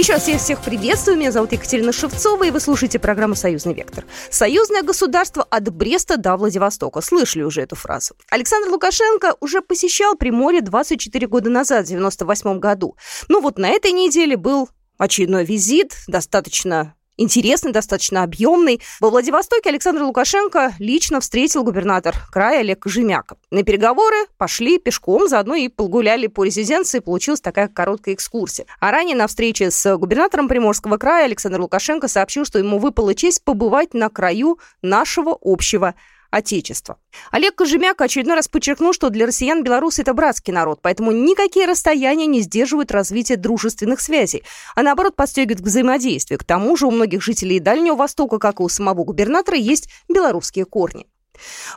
Еще 0.04 0.12
раз 0.12 0.28
я 0.28 0.36
всех 0.36 0.60
приветствую. 0.60 1.16
Меня 1.16 1.32
зовут 1.32 1.52
Екатерина 1.52 1.90
Шевцова, 1.90 2.44
и 2.44 2.50
вы 2.50 2.60
слушаете 2.60 2.98
программу 2.98 3.34
«Союзный 3.34 3.72
вектор». 3.72 4.04
Союзное 4.28 4.82
государство 4.82 5.42
от 5.42 5.72
Бреста 5.72 6.18
до 6.18 6.36
Владивостока. 6.36 7.00
Слышали 7.00 7.42
уже 7.42 7.62
эту 7.62 7.74
фразу. 7.74 8.14
Александр 8.28 8.68
Лукашенко 8.68 9.36
уже 9.40 9.62
посещал 9.62 10.14
Приморье 10.14 10.60
24 10.60 11.26
года 11.26 11.48
назад, 11.48 11.86
в 11.86 11.88
98 11.88 12.58
году. 12.58 12.98
Ну 13.28 13.40
вот 13.40 13.56
на 13.56 13.70
этой 13.70 13.92
неделе 13.92 14.36
был 14.36 14.68
очередной 14.98 15.46
визит, 15.46 15.96
достаточно 16.06 16.94
интересный, 17.16 17.72
достаточно 17.72 18.22
объемный. 18.22 18.80
Во 19.00 19.10
Владивостоке 19.10 19.70
Александр 19.70 20.02
Лукашенко 20.02 20.74
лично 20.78 21.20
встретил 21.20 21.64
губернатор 21.64 22.14
края 22.32 22.60
Олег 22.60 22.80
Кожемяка. 22.80 23.36
На 23.50 23.62
переговоры 23.62 24.16
пошли 24.38 24.78
пешком, 24.78 25.28
заодно 25.28 25.54
и 25.54 25.68
погуляли 25.68 26.26
по 26.26 26.44
резиденции. 26.44 26.98
Получилась 26.98 27.40
такая 27.40 27.68
короткая 27.68 28.14
экскурсия. 28.14 28.66
А 28.80 28.90
ранее 28.90 29.16
на 29.16 29.26
встрече 29.26 29.70
с 29.70 29.96
губернатором 29.96 30.48
Приморского 30.48 30.96
края 30.96 31.26
Александр 31.26 31.60
Лукашенко 31.60 32.08
сообщил, 32.08 32.44
что 32.44 32.58
ему 32.58 32.78
выпала 32.78 33.14
честь 33.14 33.44
побывать 33.44 33.94
на 33.94 34.08
краю 34.08 34.58
нашего 34.82 35.36
общего 35.40 35.94
Отечества. 36.34 36.98
Олег 37.30 37.54
Кожемяк 37.54 38.00
очередной 38.00 38.34
раз 38.34 38.48
подчеркнул, 38.48 38.92
что 38.92 39.08
для 39.08 39.26
россиян 39.26 39.62
белорусы– 39.62 40.02
это 40.02 40.14
братский 40.14 40.52
народ, 40.52 40.80
поэтому 40.82 41.12
никакие 41.12 41.66
расстояния 41.66 42.26
не 42.26 42.40
сдерживают 42.40 42.90
развитие 42.90 43.38
дружественных 43.38 44.00
связей, 44.00 44.42
а 44.74 44.82
наоборот 44.82 45.14
подстегивают 45.14 45.60
к 45.60 45.64
взаимодействию. 45.64 46.40
К 46.40 46.44
тому 46.44 46.76
же 46.76 46.86
у 46.86 46.90
многих 46.90 47.22
жителей 47.22 47.60
Дальнего 47.60 47.94
Востока, 47.94 48.38
как 48.38 48.58
и 48.58 48.64
у 48.64 48.68
самого 48.68 49.04
губернатора, 49.04 49.56
есть 49.56 49.88
белорусские 50.08 50.64
корни. 50.64 51.06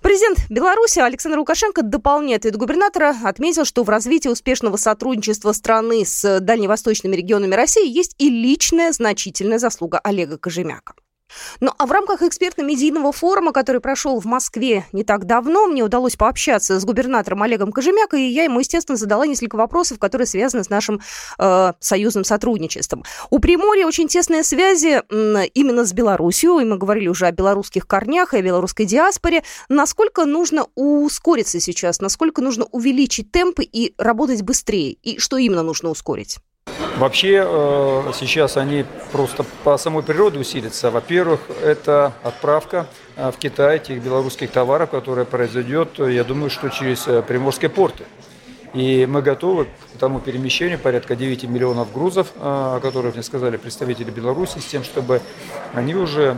Президент 0.02 0.40
Беларуси 0.50 1.00
Александр 1.00 1.38
Лукашенко, 1.38 1.84
дополняет 1.84 2.46
вид 2.46 2.56
губернатора, 2.58 3.16
отметил, 3.24 3.64
что 3.64 3.84
в 3.84 3.90
развитии 3.90 4.30
успешного 4.30 4.78
сотрудничества 4.78 5.52
страны 5.52 6.04
с 6.04 6.40
дальневосточными 6.40 7.16
регионами 7.16 7.54
России 7.54 7.88
есть 7.88 8.16
и 8.18 8.30
личная 8.30 8.92
значительная 8.92 9.60
заслуга 9.60 10.00
Олега 10.00 10.38
Кожемяка. 10.38 10.94
Ну 11.60 11.72
а 11.78 11.86
в 11.86 11.92
рамках 11.92 12.22
экспертно-медийного 12.22 13.12
форума, 13.12 13.52
который 13.52 13.82
прошел 13.82 14.20
в 14.20 14.26
Москве 14.26 14.86
не 14.92 15.04
так 15.04 15.26
давно, 15.26 15.68
мне 15.68 15.84
удалось 15.84 16.16
пообщаться 16.16 16.80
с 16.80 16.86
губернатором 16.86 17.44
Олегом 17.44 17.72
Кожемякой, 17.72 18.24
и 18.24 18.30
я 18.30 18.44
ему, 18.44 18.60
естественно, 18.60 18.98
задала 18.98 19.26
несколько 19.26 19.56
вопросов, 19.56 20.00
которые 20.00 20.26
связаны 20.26 20.64
с 20.64 20.70
нашим 20.70 21.02
э, 21.40 21.74
союзным 21.80 22.24
сотрудничеством. 22.24 23.04
У 23.30 23.40
Приморья 23.40 23.86
очень 23.86 24.08
тесные 24.08 24.44
связи 24.44 25.02
э, 25.10 25.46
именно 25.54 25.86
с 25.86 25.94
Беларусью, 25.94 26.60
и 26.60 26.66
мы 26.66 26.78
говорили 26.78 27.08
уже 27.08 27.28
о 27.28 27.32
белорусских 27.32 27.88
корнях 27.88 28.34
и 28.34 28.38
о 28.38 28.42
белорусской 28.42 28.86
диаспоре. 28.86 29.44
Насколько 29.70 30.26
нужно 30.26 30.68
ускориться 30.76 31.60
сейчас, 31.60 32.02
насколько 32.02 32.42
нужно 32.42 32.66
увеличить 32.66 33.32
темпы 33.32 33.64
и 33.64 33.94
работать 33.98 34.42
быстрее, 34.42 34.92
и 34.92 35.20
что 35.20 35.38
именно 35.38 35.64
нужно 35.64 35.90
ускорить? 35.90 36.38
Вообще 36.98 37.46
э, 37.46 38.12
сейчас 38.16 38.58
они 38.58 38.84
просто 39.12 39.46
по 39.64 39.78
самой 39.78 40.02
природе 40.02 40.40
усилятся. 40.40 40.90
Во-первых, 40.90 41.42
это 41.64 42.14
отправка 42.24 42.88
э, 43.16 43.30
в 43.30 43.38
Китай 43.38 43.78
тех 43.78 44.02
белорусских 44.02 44.50
товаров, 44.50 44.90
которая 44.90 45.26
произойдет, 45.26 46.00
я 46.00 46.24
думаю, 46.24 46.50
что 46.50 46.70
через 46.70 47.08
э, 47.08 47.22
приморские 47.22 47.70
порты. 47.70 48.06
И 48.74 49.06
мы 49.06 49.22
готовы 49.22 49.66
к 49.66 50.00
тому 50.00 50.20
перемещению 50.20 50.80
порядка 50.80 51.16
9 51.16 51.44
миллионов 51.44 51.94
грузов, 51.94 52.30
о 52.38 52.80
которых 52.80 53.14
мне 53.14 53.24
сказали 53.24 53.58
представители 53.58 54.10
Беларуси, 54.10 54.58
с 54.58 54.66
тем, 54.66 54.84
чтобы 54.84 55.22
они 55.74 55.96
уже 55.96 56.38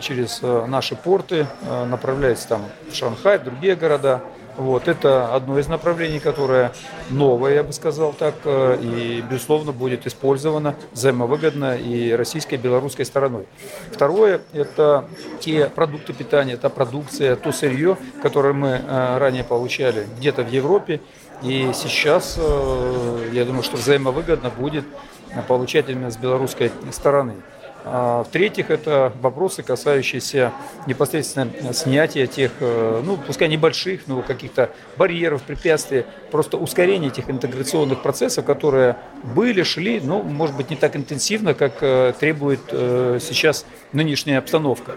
через 0.00 0.42
наши 0.42 0.94
порты 0.94 1.46
направлялись 1.86 2.40
там 2.40 2.66
в 2.90 2.94
Шанхай, 2.94 3.38
в 3.38 3.44
другие 3.44 3.76
города, 3.76 4.22
вот, 4.60 4.88
это 4.88 5.34
одно 5.34 5.58
из 5.58 5.68
направлений, 5.68 6.20
которое 6.20 6.72
новое, 7.08 7.54
я 7.54 7.62
бы 7.62 7.72
сказал 7.72 8.12
так, 8.12 8.34
э, 8.44 8.78
и, 8.82 9.22
безусловно, 9.22 9.72
будет 9.72 10.06
использовано 10.06 10.76
взаимовыгодно 10.92 11.76
и 11.76 12.12
российской, 12.12 12.56
и 12.56 12.58
белорусской 12.58 13.06
стороной. 13.06 13.46
Второе– 13.90 14.42
это 14.52 15.06
те 15.40 15.64
продукты 15.66 16.12
питания, 16.12 16.58
та 16.58 16.68
продукция, 16.68 17.36
то 17.36 17.52
сырье, 17.52 17.96
которое 18.22 18.52
мы 18.52 18.68
э, 18.68 19.18
ранее 19.18 19.44
получали 19.44 20.06
где-то 20.18 20.42
в 20.42 20.52
Европе, 20.52 21.00
и 21.42 21.70
сейчас, 21.72 22.36
э, 22.38 23.30
я 23.32 23.46
думаю, 23.46 23.62
что 23.62 23.78
взаимовыгодно 23.78 24.50
будет 24.50 24.84
получать 25.48 25.88
именно 25.88 26.10
с 26.10 26.18
белорусской 26.18 26.70
стороны. 26.92 27.36
А, 27.84 28.24
в-третьих, 28.24 28.70
это 28.70 29.12
вопросы, 29.20 29.62
касающиеся 29.62 30.52
непосредственно 30.86 31.50
снятия 31.72 32.26
тех, 32.26 32.52
э, 32.60 33.02
ну, 33.04 33.16
пускай 33.16 33.48
небольших, 33.48 34.06
но 34.06 34.22
каких-то 34.22 34.70
барьеров, 34.96 35.42
препятствий, 35.42 36.04
просто 36.30 36.56
ускорения 36.56 37.08
этих 37.08 37.30
интеграционных 37.30 38.02
процессов, 38.02 38.44
которые 38.44 38.96
были, 39.22 39.62
шли, 39.62 40.00
но, 40.00 40.22
может 40.22 40.56
быть, 40.56 40.70
не 40.70 40.76
так 40.76 40.96
интенсивно, 40.96 41.54
как 41.54 41.74
э, 41.80 42.12
требует 42.18 42.60
э, 42.70 43.18
сейчас 43.20 43.64
нынешняя 43.92 44.38
обстановка. 44.38 44.96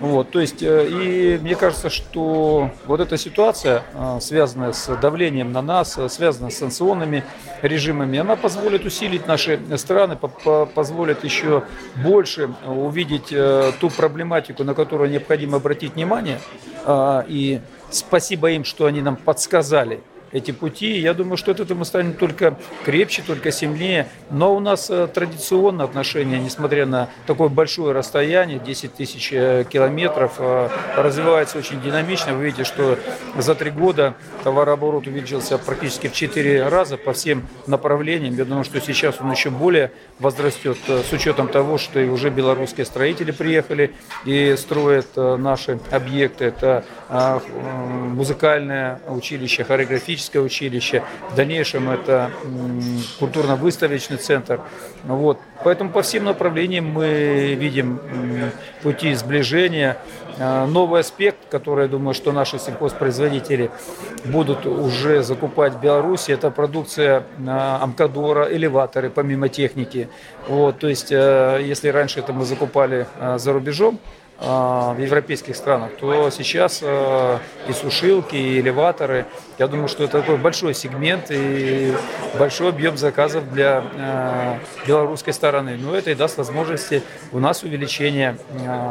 Вот, 0.00 0.30
то 0.30 0.40
есть, 0.40 0.62
э, 0.62 0.88
и 0.88 1.38
мне 1.38 1.54
кажется, 1.54 1.88
что 1.90 2.70
вот 2.86 3.00
эта 3.00 3.16
ситуация, 3.16 3.84
э, 3.94 4.18
связанная 4.20 4.72
с 4.72 4.96
давлением 4.96 5.52
на 5.52 5.62
нас, 5.62 5.96
э, 5.96 6.08
связанная 6.08 6.50
с 6.50 6.56
санкционными 6.56 7.22
режимами, 7.60 8.18
она 8.18 8.34
позволит 8.36 8.84
усилить 8.84 9.26
наши 9.26 9.60
страны, 9.76 10.16
позволит 10.74 11.22
еще 11.24 11.64
больше 12.02 12.50
увидеть 12.66 13.32
ту 13.80 13.90
проблематику, 13.90 14.64
на 14.64 14.74
которую 14.74 15.10
необходимо 15.10 15.58
обратить 15.58 15.94
внимание. 15.94 16.40
И 17.28 17.60
спасибо 17.90 18.50
им, 18.50 18.64
что 18.64 18.86
они 18.86 19.02
нам 19.02 19.16
подсказали, 19.16 20.02
эти 20.32 20.50
пути. 20.50 20.98
Я 20.98 21.14
думаю, 21.14 21.36
что 21.36 21.52
от 21.52 21.60
этого 21.60 21.78
мы 21.78 21.84
станем 21.84 22.14
только 22.14 22.56
крепче, 22.84 23.22
только 23.24 23.52
сильнее. 23.52 24.08
Но 24.30 24.54
у 24.54 24.60
нас 24.60 24.90
э, 24.90 25.06
традиционно 25.06 25.84
отношения, 25.84 26.38
несмотря 26.38 26.86
на 26.86 27.08
такое 27.26 27.48
большое 27.48 27.92
расстояние, 27.92 28.58
10 28.58 28.94
тысяч 28.94 29.30
э, 29.32 29.64
километров, 29.70 30.34
э, 30.38 30.68
развивается 30.96 31.58
очень 31.58 31.80
динамично. 31.82 32.34
Вы 32.34 32.46
видите, 32.46 32.64
что 32.64 32.98
за 33.36 33.54
три 33.54 33.70
года 33.70 34.14
товарооборот 34.42 35.06
увеличился 35.06 35.58
практически 35.58 36.08
в 36.08 36.14
4 36.14 36.68
раза 36.68 36.96
по 36.96 37.12
всем 37.12 37.46
направлениям. 37.66 38.34
Я 38.34 38.44
думаю, 38.44 38.64
что 38.64 38.80
сейчас 38.80 39.20
он 39.20 39.30
еще 39.30 39.50
более 39.50 39.92
возрастет 40.18 40.78
с 40.86 41.12
учетом 41.12 41.48
того, 41.48 41.76
что 41.76 42.00
и 42.00 42.08
уже 42.08 42.30
белорусские 42.30 42.86
строители 42.86 43.30
приехали 43.32 43.94
и 44.24 44.54
строят 44.56 45.16
наши 45.16 45.78
объекты. 45.90 46.46
Это 46.46 46.84
музыкальное 47.08 49.00
училище, 49.08 49.64
хореографическое 49.64 50.21
училище. 50.30 51.02
В 51.30 51.34
дальнейшем 51.34 51.90
это 51.90 52.30
культурно-выставочный 53.18 54.16
центр. 54.16 54.60
Вот. 55.04 55.38
Поэтому 55.64 55.90
по 55.90 56.02
всем 56.02 56.24
направлениям 56.24 56.86
мы 56.86 57.54
видим 57.54 58.00
пути 58.82 59.14
сближения. 59.14 59.98
А, 60.38 60.66
новый 60.66 61.00
аспект, 61.00 61.38
который, 61.50 61.82
я 61.82 61.88
думаю, 61.88 62.14
что 62.14 62.32
наши 62.32 62.58
сельхозпроизводители 62.58 63.70
будут 64.24 64.66
уже 64.66 65.22
закупать 65.22 65.74
в 65.74 65.80
Беларуси, 65.80 66.32
это 66.32 66.50
продукция 66.50 67.24
а, 67.46 67.78
Амкадора, 67.82 68.48
элеваторы, 68.50 69.10
помимо 69.10 69.48
техники. 69.48 70.08
Вот, 70.48 70.78
то 70.78 70.88
есть, 70.88 71.12
э, 71.12 71.60
если 71.62 71.88
раньше 71.88 72.20
это 72.20 72.32
мы 72.32 72.44
закупали 72.44 73.06
а, 73.20 73.38
за 73.38 73.52
рубежом, 73.52 73.98
в 74.42 74.96
европейских 74.98 75.54
странах, 75.54 75.92
то 76.00 76.28
сейчас 76.30 76.80
э, 76.82 77.38
и 77.68 77.72
сушилки, 77.72 78.34
и 78.34 78.58
элеваторы, 78.58 79.26
я 79.58 79.68
думаю, 79.68 79.86
что 79.86 80.02
это 80.02 80.20
такой 80.20 80.36
большой 80.36 80.74
сегмент 80.74 81.26
и 81.30 81.94
большой 82.36 82.70
объем 82.70 82.96
заказов 82.96 83.52
для 83.52 83.84
э, 83.94 84.58
белорусской 84.86 85.32
стороны. 85.32 85.76
Но 85.76 85.94
это 85.94 86.10
и 86.10 86.16
даст 86.16 86.38
возможности 86.38 87.02
у 87.30 87.38
нас 87.38 87.62
увеличения 87.62 88.36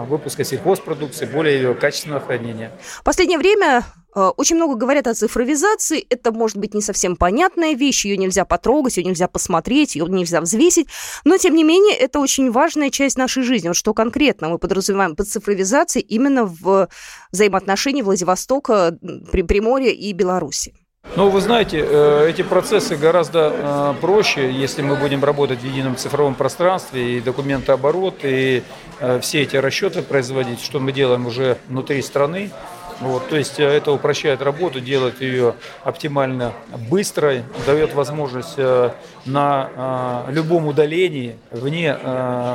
выпуска 0.08 0.46
сельхозпродукции, 0.46 1.26
более 1.26 1.56
ее 1.56 1.74
качественного 1.74 2.22
хранения. 2.22 2.72
В 2.82 3.04
последнее 3.04 3.38
время 3.38 3.84
очень 4.14 4.58
много 4.58 4.76
говорят 4.76 5.08
о 5.08 5.14
цифровизации. 5.14 6.06
Это 6.10 6.32
может 6.32 6.58
быть 6.58 6.74
не 6.74 6.82
совсем 6.82 7.16
понятная 7.16 7.74
вещь, 7.74 8.06
ее 8.06 8.18
нельзя 8.18 8.46
потрогать, 8.46 8.98
ее 8.98 9.06
нельзя 9.06 9.28
посмотреть, 9.28 9.96
ее 9.96 10.06
нельзя 10.08 10.42
взвесить. 10.42 10.88
Но, 11.24 11.38
тем 11.38 11.56
не 11.56 11.64
менее, 11.64 11.96
это 11.96 12.20
очень 12.20 12.52
важная 12.52 12.90
часть 12.90 13.18
нашей 13.18 13.44
жизни. 13.44 13.70
Вот 13.70 13.78
что 13.78 13.94
конкретно 13.94 14.50
мы 14.50 14.58
подразумеваем 14.58 15.16
под 15.16 15.28
цифровизацией 15.28 16.06
именно 16.06 16.46
в 16.46 16.90
взаимоотношении 17.32 18.02
Владивостока, 18.02 18.98
Приморья 19.32 19.92
и 19.92 20.12
Беларуси. 20.14 20.74
Ну, 21.16 21.30
вы 21.30 21.42
знаете, 21.42 21.84
э, 21.84 22.30
эти 22.30 22.44
процессы 22.44 22.96
гораздо 22.96 23.52
э, 23.54 23.94
проще, 24.02 24.52
если 24.52 24.82
мы 24.82 24.96
будем 24.96 25.24
работать 25.24 25.60
в 25.60 25.66
едином 25.66 25.98
цифровом 25.98 26.36
пространстве, 26.36 27.18
и 27.18 27.22
документооборот, 27.22 28.20
и 28.24 28.62
все 29.22 29.42
эти 29.42 29.56
расчеты 29.56 30.04
производить, 30.04 30.62
что 30.62 30.80
мы 30.80 30.92
делаем 30.92 31.26
уже 31.26 31.58
внутри 31.68 32.02
страны. 32.04 32.52
Вот, 33.02 33.28
то 33.30 33.36
есть 33.36 33.60
э, 33.60 33.64
это 33.64 33.92
упрощает 33.92 34.44
работу, 34.44 34.80
делает 34.80 35.22
ее 35.22 35.56
оптимально 35.84 36.54
быстрой, 36.90 37.44
дает 37.66 37.96
возможность 37.96 38.54
э, 38.58 38.92
на 39.26 40.26
э, 40.28 40.34
любом 40.34 40.68
удалении, 40.68 41.38
вне, 41.52 41.98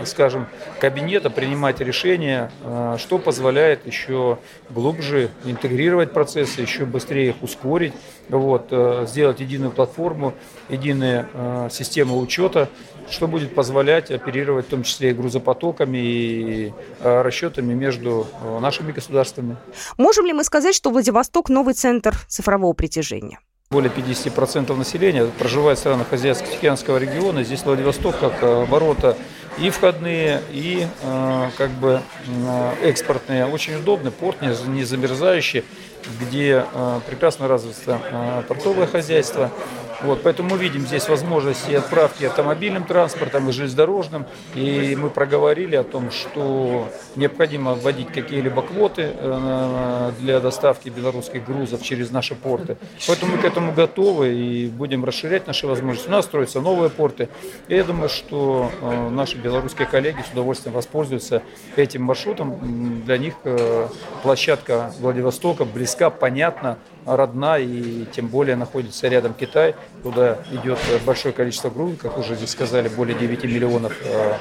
скажем, 0.04 0.46
кабинета 0.80 1.30
принимать 1.30 1.80
решения, 1.80 2.50
что 2.98 3.18
позволяет 3.18 3.86
еще 3.86 4.38
глубже 4.70 5.30
интегрировать 5.44 6.12
процессы, 6.12 6.60
еще 6.60 6.84
быстрее 6.84 7.30
их 7.30 7.42
ускорить, 7.42 7.92
вот, 8.28 8.72
сделать 9.08 9.40
единую 9.40 9.70
платформу, 9.70 10.34
единую 10.68 11.70
систему 11.70 12.18
учета, 12.18 12.68
что 13.08 13.28
будет 13.28 13.54
позволять 13.54 14.10
оперировать 14.10 14.66
в 14.66 14.70
том 14.70 14.82
числе 14.82 15.10
и 15.10 15.14
грузопотоками, 15.14 15.98
и 15.98 16.72
расчетами 17.02 17.74
между 17.74 18.26
нашими 18.60 18.92
государствами. 18.92 19.56
Можем 19.96 20.26
ли 20.26 20.32
мы 20.32 20.44
сказать, 20.44 20.74
что 20.74 20.90
Владивосток– 20.90 21.48
новый 21.50 21.74
центр 21.74 22.16
цифрового 22.28 22.72
притяжения? 22.72 23.38
Более 23.72 23.90
50% 23.90 24.72
населения 24.76 25.26
проживает 25.26 25.78
в 25.78 25.80
странах 25.80 26.12
Азиатско-Тихоокеанского 26.12 26.98
региона. 26.98 27.42
Здесь 27.42 27.64
Владивосток 27.64 28.16
как 28.16 28.40
э, 28.40 28.64
ворота 28.64 29.16
и 29.58 29.70
входные, 29.70 30.40
и 30.52 30.86
э, 31.02 31.50
как 31.58 31.70
бы 31.70 32.00
э, 32.28 32.72
экспортные. 32.84 33.44
Очень 33.44 33.74
удобный 33.74 34.12
порт, 34.12 34.40
не 34.40 34.84
замерзающий, 34.84 35.64
где 36.20 36.64
прекрасно 37.08 37.48
развито 37.48 38.44
портовое 38.46 38.86
хозяйство. 38.86 39.50
Вот, 40.02 40.22
поэтому 40.22 40.50
мы 40.50 40.58
видим 40.58 40.86
здесь 40.86 41.08
возможности 41.08 41.72
отправки 41.72 42.24
автомобильным 42.24 42.84
транспортом 42.84 43.48
и 43.48 43.52
железнодорожным. 43.52 44.26
И 44.54 44.94
мы 44.96 45.08
проговорили 45.08 45.74
о 45.76 45.84
том, 45.84 46.10
что 46.10 46.88
необходимо 47.16 47.74
вводить 47.74 48.08
какие-либо 48.08 48.62
квоты 48.62 49.12
э, 49.14 50.12
для 50.20 50.40
доставки 50.40 50.90
белорусских 50.90 51.46
грузов 51.46 51.82
через 51.82 52.10
наши 52.10 52.34
порты. 52.34 52.76
Поэтому 53.06 53.36
мы 53.36 53.38
к 53.38 53.44
этому 53.44 53.72
готовы 53.72 54.34
и 54.34 54.66
будем 54.66 55.04
расширять 55.04 55.46
наши 55.46 55.66
возможности. 55.66 56.08
У 56.08 56.12
нас 56.12 56.26
строятся 56.26 56.60
новые 56.60 56.90
порты. 56.90 57.28
И 57.68 57.74
я 57.74 57.84
думаю, 57.84 58.10
что 58.10 58.70
э, 58.82 59.08
наши 59.10 59.38
белорусские 59.38 59.86
коллеги 59.86 60.22
с 60.28 60.32
удовольствием 60.32 60.74
воспользуются 60.74 61.42
этим 61.74 62.02
маршрутом. 62.02 63.02
Для 63.06 63.16
них 63.16 63.34
э, 63.44 63.88
площадка 64.22 64.92
Владивостока 65.00 65.64
близка, 65.64 66.10
понятна, 66.10 66.78
родна 67.06 67.58
и 67.58 68.04
тем 68.12 68.28
более 68.28 68.56
находится 68.56 69.08
рядом 69.08 69.34
Китай, 69.34 69.74
куда 70.02 70.38
идет 70.50 70.78
большое 71.04 71.32
количество 71.32 71.70
грузов, 71.70 71.98
как 71.98 72.18
уже 72.18 72.34
здесь 72.34 72.50
сказали, 72.50 72.88
более 72.88 73.16
9 73.18 73.44
миллионов 73.44 73.96
э, 74.04 74.34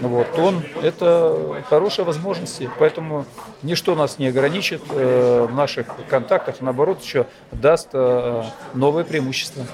вот, 0.00 0.32
тонн. 0.32 0.62
Это 0.82 1.62
хорошая 1.68 2.06
возможность, 2.06 2.62
поэтому 2.78 3.26
ничто 3.62 3.94
нас 3.94 4.18
не 4.18 4.28
ограничит 4.28 4.82
э, 4.90 5.46
в 5.48 5.54
наших 5.54 5.86
контактах, 6.08 6.56
наоборот, 6.60 7.02
еще 7.02 7.26
даст 7.52 7.88
э, 7.92 8.42
новые 8.74 9.04
преимущества. 9.04 9.64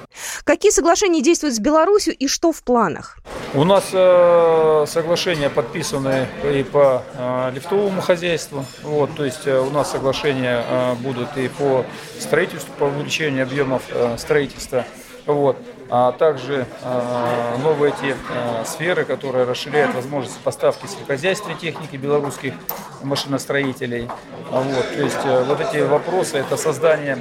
Какие 0.45 0.71
соглашения 0.71 1.23
действуют 1.23 1.55
с 1.55 1.61
Беларусью 1.61 2.15
и 2.15 2.29
что 2.29 2.53
в 2.53 2.63
планах? 2.63 3.19
У 3.55 3.65
нас 3.65 3.91
э, 3.93 4.85
соглашения 4.87 5.51
подписаны 5.51 6.27
и 6.45 6.63
по 6.63 7.03
э, 7.15 7.51
лифтовому 7.55 8.01
хозяйству. 8.01 8.65
Вот, 8.83 9.15
то 9.15 9.25
есть 9.25 9.47
э, 9.47 9.59
у 9.59 9.71
нас 9.71 9.91
соглашения 9.91 10.65
э, 10.69 10.95
будут 10.97 11.37
и 11.37 11.49
по 11.49 11.85
строительству, 12.19 12.73
по 12.79 12.85
увеличению 12.85 13.45
объемов 13.45 13.83
э, 13.91 14.17
строительства. 14.19 14.85
Вот 15.27 15.57
а 15.89 16.13
также 16.13 16.67
а, 16.83 17.57
новые 17.63 17.93
те 18.01 18.17
а, 18.31 18.65
сферы, 18.65 19.05
которые 19.05 19.45
расширяют 19.45 19.95
возможности 19.95 20.39
поставки 20.43 20.87
сельскохозяйственной 20.87 21.57
техники 21.57 21.97
белорусских 21.97 22.55
машиностроителей. 23.03 24.09
А 24.51 24.61
вот, 24.61 24.89
то 24.95 25.03
есть 25.03 25.19
э, 25.25 25.45
вот 25.45 25.61
эти 25.61 25.83
вопросы, 25.83 26.39
это 26.39 26.57
создание 26.57 27.19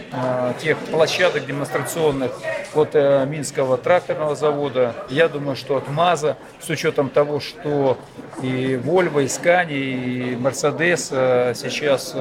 тех 0.62 0.78
площадок 0.78 1.45
демонстрационных 1.45 2.32
от 2.73 2.89
э, 2.93 3.25
Минского 3.25 3.78
тракторного 3.78 4.36
завода. 4.36 4.95
Я 5.10 5.28
думаю, 5.28 5.56
что 5.56 5.78
от 5.78 5.89
МАЗа, 5.89 6.38
с 6.60 6.69
учетом 6.69 7.10
того, 7.10 7.39
что 7.39 7.97
и 8.41 8.80
Volvo, 8.84 9.23
и 9.23 9.25
Scania, 9.25 9.71
и 9.71 10.36
Mercedes 10.36 11.10
э, 11.12 11.54
сейчас 11.56 12.15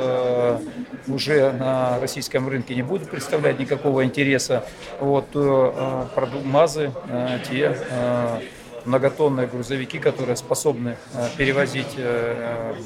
уже 1.07 1.53
на 1.53 2.01
российском 2.01 2.49
рынке 2.49 2.75
не 2.75 2.83
будут 2.83 3.11
представлять 3.11 3.59
никакого 3.59 4.05
интереса, 4.05 4.65
вот, 5.01 5.27
МАЗы, 6.43 6.93
э, 7.09 7.39
те 7.49 7.77
э, 7.91 8.41
многотонные 8.85 9.47
грузовики, 9.47 9.99
которые 9.99 10.37
способны 10.37 10.97
э, 11.15 11.29
перевозить 11.39 11.97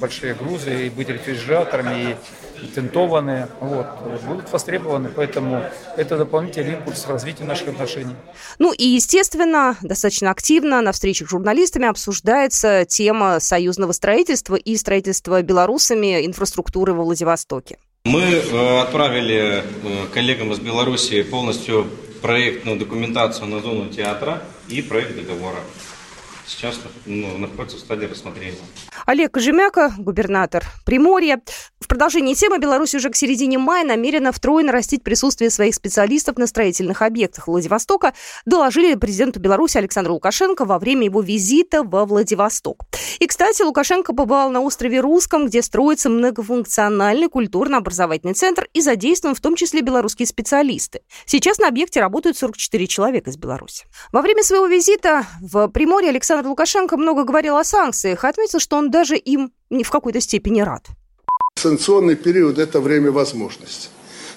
большие 0.01 0.35
грузы 0.35 0.87
и 0.87 0.91
быть 0.91 1.09
рефрижераторами, 1.09 2.17
и 2.63 2.67
тентованные, 2.67 3.49
вот, 3.61 3.87
будут 4.27 4.51
востребованы. 4.53 5.11
Поэтому 5.15 5.63
это 5.97 6.17
дополнительный 6.17 6.75
импульс 6.75 7.05
в 7.05 7.11
развитии 7.11 7.45
наших 7.45 7.69
отношений. 7.69 8.15
Ну 8.59 8.73
и, 8.73 8.85
естественно, 8.85 9.77
достаточно 9.83 10.31
активно 10.31 10.81
на 10.81 10.93
встречах 10.93 11.29
с 11.29 11.31
журналистами 11.31 11.87
обсуждается 11.87 12.85
тема 12.85 13.41
союзного 13.41 13.93
строительства 13.93 14.57
и 14.57 14.77
строительства 14.77 15.43
белорусами 15.43 16.27
инфраструктуры 16.27 16.95
во 16.95 17.05
Владивостоке. 17.05 17.79
Мы 18.05 18.41
отправили 18.81 19.63
коллегам 20.15 20.53
из 20.53 20.61
Беларуси 20.61 21.23
полностью 21.23 21.87
проектную 22.21 22.79
документацию 22.79 23.47
на 23.47 23.61
зону 23.61 23.91
театра 23.93 24.43
и 24.69 24.83
проект 24.83 25.17
договора. 25.17 25.61
Сейчас 26.49 26.81
ну, 27.05 27.37
находится 27.37 27.77
в 27.77 27.81
стадии 27.81 28.07
рассмотрения. 28.07 28.57
Олег 29.05 29.33
Кожемяка, 29.33 29.93
губернатор 29.99 30.65
Приморья. 30.87 31.41
В 31.79 31.87
продолжении 31.87 32.35
темы 32.35 32.59
Беларусь 32.59 32.95
уже 32.95 33.11
к 33.11 33.17
середине 33.17 33.59
мая 33.59 33.85
намерена 33.85 34.33
втрое 34.33 34.65
нарастить 34.65 35.03
присутствие 35.03 35.51
своих 35.51 35.75
специалистов 35.75 36.39
на 36.39 36.47
строительных 36.47 37.03
объектах 37.03 37.49
Владивостока, 37.49 38.15
доложили 38.47 38.95
президенту 38.95 39.41
Беларуси 39.41 39.77
Александру 39.79 40.15
Лукашенко 40.15 40.65
во 40.65 40.79
время 40.79 41.05
его 41.05 41.21
визита 41.21 41.83
во 41.83 42.07
Владивосток. 42.07 42.85
И, 43.19 43.27
кстати, 43.27 43.63
Лукашенко 43.63 44.15
побывал 44.15 44.51
на 44.51 44.61
острове 44.61 45.01
Русском, 45.01 45.47
где 45.47 45.63
строится 45.63 46.09
многофункциональный 46.09 47.29
культурно-образовательный 47.29 48.35
центр 48.35 48.69
и 48.73 48.81
задействован 48.81 49.35
в 49.35 49.41
том 49.41 49.55
числе 49.55 49.83
белорусские 49.83 50.27
специалисты. 50.27 51.01
Сейчас 51.27 51.59
на 51.59 51.69
объекте 51.69 52.01
работают 52.01 52.37
44 52.37 52.87
человека 52.87 53.31
из 53.31 53.37
Беларуси. 53.37 53.87
Во 54.13 54.23
время 54.23 54.43
своего 54.43 54.67
визита 54.67 55.27
в 55.41 55.69
Приморье 55.69 56.11
Александр 56.11 56.38
Лукашенко 56.47 56.97
много 56.97 57.25
говорил 57.25 57.57
о 57.57 57.65
санкциях, 57.65 58.25
отметил, 58.25 58.61
что 58.61 58.77
он 58.77 58.91
даже 58.91 59.17
им 59.17 59.53
в 59.71 59.91
какой-то 59.91 60.21
степени 60.21 60.61
рад. 60.61 60.87
Санкционный 61.57 62.17
период– 62.17 62.59
это 62.61 62.81
время 62.81 63.11
возможностей. 63.11 63.89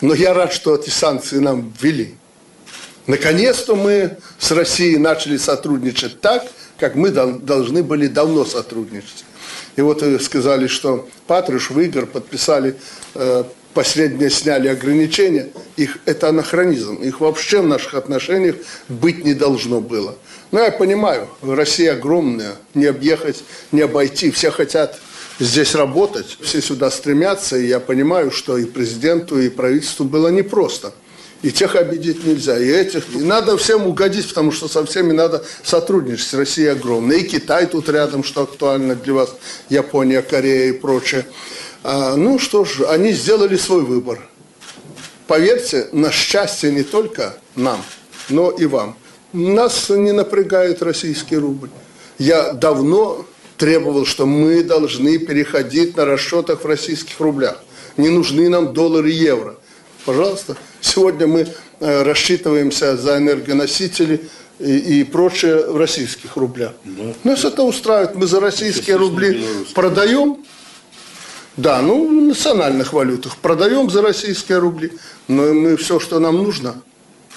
Но 0.01 0.13
я 0.13 0.33
рад, 0.33 0.51
что 0.51 0.75
эти 0.75 0.89
санкции 0.89 1.37
нам 1.37 1.71
ввели. 1.79 2.15
Наконец-то 3.07 3.75
мы 3.75 4.17
с 4.39 4.51
Россией 4.51 4.97
начали 4.97 5.37
сотрудничать 5.37 6.21
так, 6.21 6.43
как 6.79 6.95
мы 6.95 7.11
должны 7.11 7.83
были 7.83 8.07
давно 8.07 8.45
сотрудничать. 8.45 9.25
И 9.75 9.81
вот 9.81 10.03
сказали, 10.21 10.67
что 10.67 11.07
Патрушев, 11.27 11.77
Игорь 11.77 12.05
подписали, 12.05 12.75
э, 13.15 13.43
последние 13.73 14.29
сняли 14.29 14.67
ограничения. 14.67 15.49
Их, 15.77 15.97
это 16.05 16.29
анахронизм. 16.29 16.95
Их 16.95 17.21
вообще 17.21 17.61
в 17.61 17.67
наших 17.67 17.93
отношениях 17.93 18.55
быть 18.89 19.23
не 19.23 19.33
должно 19.33 19.79
было. 19.81 20.15
Но 20.51 20.59
я 20.59 20.71
понимаю, 20.71 21.29
Россия 21.41 21.93
огромная, 21.93 22.55
не 22.73 22.85
объехать, 22.85 23.43
не 23.71 23.81
обойти. 23.81 24.31
Все 24.31 24.51
хотят 24.51 24.99
здесь 25.39 25.75
работать, 25.75 26.37
все 26.41 26.61
сюда 26.61 26.91
стремятся, 26.91 27.57
и 27.57 27.67
я 27.67 27.79
понимаю, 27.79 28.31
что 28.31 28.57
и 28.57 28.65
президенту, 28.65 29.39
и 29.39 29.49
правительству 29.49 30.05
было 30.05 30.27
непросто. 30.27 30.93
И 31.41 31.51
тех 31.51 31.75
обидеть 31.75 32.23
нельзя, 32.23 32.59
и 32.59 32.67
этих. 32.67 33.15
И 33.15 33.19
надо 33.19 33.57
всем 33.57 33.87
угодить, 33.87 34.27
потому 34.27 34.51
что 34.51 34.67
со 34.67 34.85
всеми 34.85 35.11
надо 35.11 35.43
сотрудничать. 35.63 36.33
Россия 36.35 36.73
огромная. 36.73 37.17
И 37.17 37.23
Китай 37.23 37.65
тут 37.65 37.89
рядом, 37.89 38.23
что 38.23 38.43
актуально 38.43 38.95
для 38.95 39.13
вас, 39.13 39.33
Япония, 39.69 40.21
Корея 40.21 40.69
и 40.69 40.73
прочее. 40.73 41.25
А, 41.83 42.15
ну 42.15 42.37
что 42.37 42.63
ж, 42.63 42.81
они 42.87 43.11
сделали 43.13 43.57
свой 43.57 43.81
выбор. 43.81 44.19
Поверьте, 45.25 45.87
на 45.93 46.11
счастье 46.11 46.71
не 46.71 46.83
только 46.83 47.35
нам, 47.55 47.83
но 48.29 48.51
и 48.51 48.65
вам. 48.65 48.97
Нас 49.33 49.89
не 49.89 50.11
напрягает 50.11 50.81
российский 50.81 51.37
рубль. 51.37 51.69
Я 52.17 52.53
давно 52.53 53.25
требовал, 53.57 54.05
что 54.05 54.25
мы 54.25 54.63
должны 54.63 55.17
переходить 55.19 55.95
на 55.95 56.05
расчетах 56.05 56.63
в 56.63 56.65
российских 56.65 57.19
рублях. 57.19 57.61
Не 57.97 58.09
нужны 58.09 58.49
нам 58.49 58.73
доллары 58.73 59.11
и 59.11 59.15
евро. 59.15 59.55
Пожалуйста, 60.05 60.57
сегодня 60.81 61.27
мы 61.27 61.47
э, 61.79 62.03
рассчитываемся 62.03 62.97
за 62.97 63.17
энергоносители 63.17 64.21
и, 64.59 64.99
и 64.99 65.03
прочее 65.03 65.65
в 65.67 65.77
российских 65.77 66.35
рублях. 66.35 66.73
Да. 66.83 67.13
Нас 67.23 67.45
это 67.45 67.63
устраивает. 67.63 68.15
Мы 68.15 68.27
за 68.27 68.39
российские 68.39 68.97
рубли 68.97 69.45
продаем, 69.73 70.43
да, 71.55 71.81
ну, 71.81 72.07
в 72.07 72.11
национальных 72.11 72.93
валютах. 72.93 73.37
Продаем 73.37 73.89
за 73.89 74.01
российские 74.01 74.57
рубли. 74.57 74.91
Но 75.27 75.53
мы 75.53 75.77
все, 75.77 75.99
что 75.99 76.19
нам 76.19 76.37
нужно, 76.37 76.81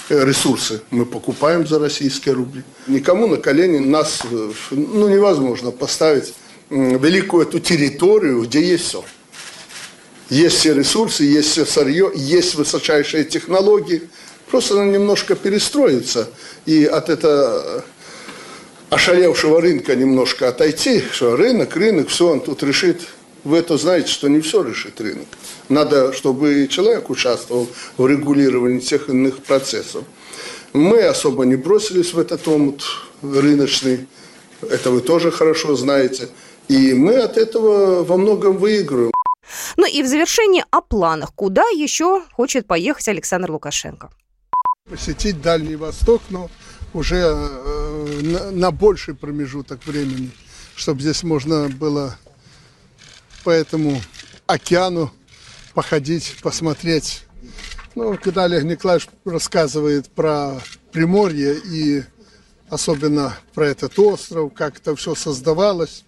ресурсы 0.09 0.83
мы 0.91 1.07
покупаем 1.07 1.67
за 1.67 1.79
российские 1.79 2.35
рубли. 2.35 2.63
Никому 2.87 3.27
на 3.27 3.37
колени 3.37 3.79
нас 3.79 4.23
э, 4.31 4.53
ну, 4.71 5.09
невозможно 5.09 5.71
поставить 5.71 6.35
великую 6.71 7.47
эту 7.47 7.61
территорию, 7.61 8.43
где 8.43 8.63
есть 8.63 8.85
все. 8.85 9.05
Есть 10.31 10.57
все 10.59 10.75
ресурсы, 10.75 11.25
есть 11.25 11.51
все 11.51 11.67
сырье, 11.67 12.11
есть 12.15 12.55
высочайшие 12.55 13.25
технологии. 13.25 14.03
Просто 14.51 14.75
надо 14.75 14.91
немножко 14.91 15.35
перестроиться 15.35 16.31
и 16.67 16.85
от 16.85 17.11
этого 17.11 17.85
ошалевшего 18.91 19.61
рынка 19.61 19.95
немножко 19.97 20.49
отойти, 20.49 21.03
что 21.13 21.37
рынок, 21.37 21.77
рынок, 21.77 22.09
все 22.09 22.29
он 22.29 22.41
тут 22.41 22.63
решит 22.63 23.01
вы 23.45 23.59
это 23.59 23.77
знаете, 23.77 24.09
что 24.09 24.29
не 24.29 24.41
все 24.41 24.63
решит 24.63 25.01
рынок. 25.01 25.29
Надо, 25.69 26.13
чтобы 26.13 26.69
человек 26.69 27.11
участвовал 27.11 27.69
в 27.97 28.07
регулировании 28.07 28.81
тех 28.81 29.09
иных 29.09 29.43
процессов. 29.43 30.05
Мы 30.73 31.03
особо 31.03 31.45
не 31.45 31.57
бросились 31.57 32.13
в 32.13 32.19
этот 32.19 32.47
омут 32.49 32.85
рыночный, 33.23 34.07
это 34.61 34.91
вы 34.91 35.01
тоже 35.01 35.31
хорошо 35.31 35.77
знаете. 35.77 36.29
И 36.69 36.95
мы 36.95 37.17
от 37.17 37.37
этого 37.37 38.05
во 38.05 38.17
многом 38.17 38.57
выигрываем. 38.57 39.13
Ну 39.77 39.87
и 39.87 40.03
в 40.03 40.07
завершении 40.07 40.65
о 40.71 40.81
планах. 40.81 41.35
Куда 41.35 41.63
еще 41.63 42.23
хочет 42.33 42.67
поехать 42.67 43.09
Александр 43.09 43.51
Лукашенко? 43.51 44.11
Посетить 44.89 45.41
Дальний 45.41 45.77
Восток, 45.77 46.23
но 46.31 46.51
уже 46.93 47.17
э, 47.17 48.21
на, 48.23 48.51
на 48.51 48.71
больший 48.71 49.15
промежуток 49.15 49.85
времени, 49.87 50.31
чтобы 50.75 51.01
здесь 51.01 51.23
можно 51.23 51.69
было 51.69 52.17
по 53.45 53.51
этому 53.51 54.01
океану 54.47 55.11
походить, 55.75 56.37
посмотреть. 56.43 57.25
Ну, 57.95 58.17
когда 58.17 58.45
Олег 58.45 58.65
Николаевич 58.65 59.09
рассказывает 59.25 60.09
про 60.11 60.61
Приморье 60.93 61.57
и 61.57 62.03
особенно 62.69 63.37
про 63.55 63.69
этот 63.69 63.99
остров, 63.99 64.53
как 64.55 64.79
это 64.79 64.97
все 64.97 65.15
создавалось, 65.15 66.05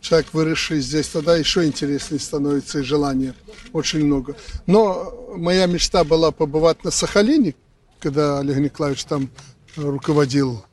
человек, 0.00 0.28
выросший 0.32 0.80
здесь, 0.80 1.08
тогда 1.08 1.36
еще 1.36 1.64
интереснее 1.64 2.20
становится 2.20 2.80
и 2.80 2.82
желание 2.82 3.34
очень 3.72 4.04
много. 4.04 4.36
Но 4.66 5.32
моя 5.36 5.66
мечта 5.66 6.04
была 6.04 6.30
побывать 6.30 6.84
на 6.84 6.90
Сахалине, 6.90 7.54
когда 8.00 8.40
Олег 8.40 8.58
Николаевич 8.58 9.04
там 9.04 9.30
руководил 9.76 10.64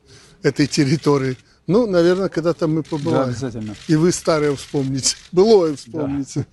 этой 0.42 0.66
территорией. 0.66 1.38
Ну, 1.66 1.86
наверное, 1.86 2.28
когда-то 2.28 2.66
мы 2.66 2.82
побываем. 2.82 3.24
Да, 3.24 3.30
обязательно. 3.30 3.76
И 3.88 3.94
вы 3.94 4.12
старое 4.12 4.54
вспомните. 4.56 5.16
Былое 5.30 5.76
вспомните. 5.76 6.40
Да. 6.40 6.46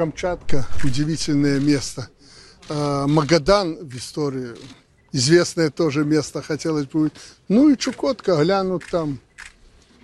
Камчатка– 0.00 0.64
удивительное 0.82 1.60
место. 1.60 2.08
А, 2.70 3.06
Магадан 3.06 3.76
в 3.82 3.94
истории– 3.98 4.52
известное 5.12 5.68
тоже 5.68 6.06
место, 6.06 6.40
хотелось 6.40 6.86
бы. 6.86 7.12
Ну 7.48 7.68
и 7.68 7.76
Чукотка, 7.76 8.42
глянут 8.42 8.82
там 8.90 9.18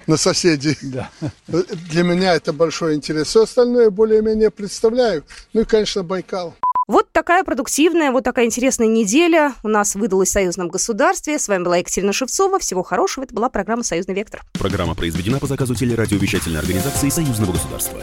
на 0.07 0.19
соседей. 0.19 0.77
Да. 0.83 1.11
Для 1.49 2.03
меня 2.03 2.35
это 2.35 2.53
большой 2.53 2.95
интерес. 2.95 3.29
Все 3.29 3.45
остальное 3.45 3.89
более-менее 3.89 4.51
представляю. 4.51 5.25
Ну 5.55 5.63
и, 5.63 5.65
конечно, 5.65 6.03
Байкал. 6.03 6.55
Вот 6.89 7.11
такая 7.11 7.43
продуктивная, 7.43 8.13
вот 8.13 8.23
такая 8.23 8.45
интересная 8.45 8.89
неделя 8.89 9.55
у 9.63 9.69
нас 9.69 9.95
выдалась 9.95 10.29
в 10.29 10.33
союзном 10.33 10.69
государстве. 10.69 11.39
С 11.39 11.49
вами 11.49 11.65
была 11.65 11.79
Екатерина 11.79 12.13
Шевцова. 12.13 12.59
Всего 12.59 12.83
хорошего. 12.83 13.25
Это 13.25 13.35
была 13.35 13.49
программа 13.49 13.83
«Союзный 13.83 14.15
вектор». 14.15 14.45
Программа 14.53 14.95
произведена 14.95 15.39
по 15.39 15.47
заказу 15.47 15.75
телерадиовещательной 15.75 16.61
организации 16.61 17.09
Союзного 17.09 17.53
государства. 17.53 18.03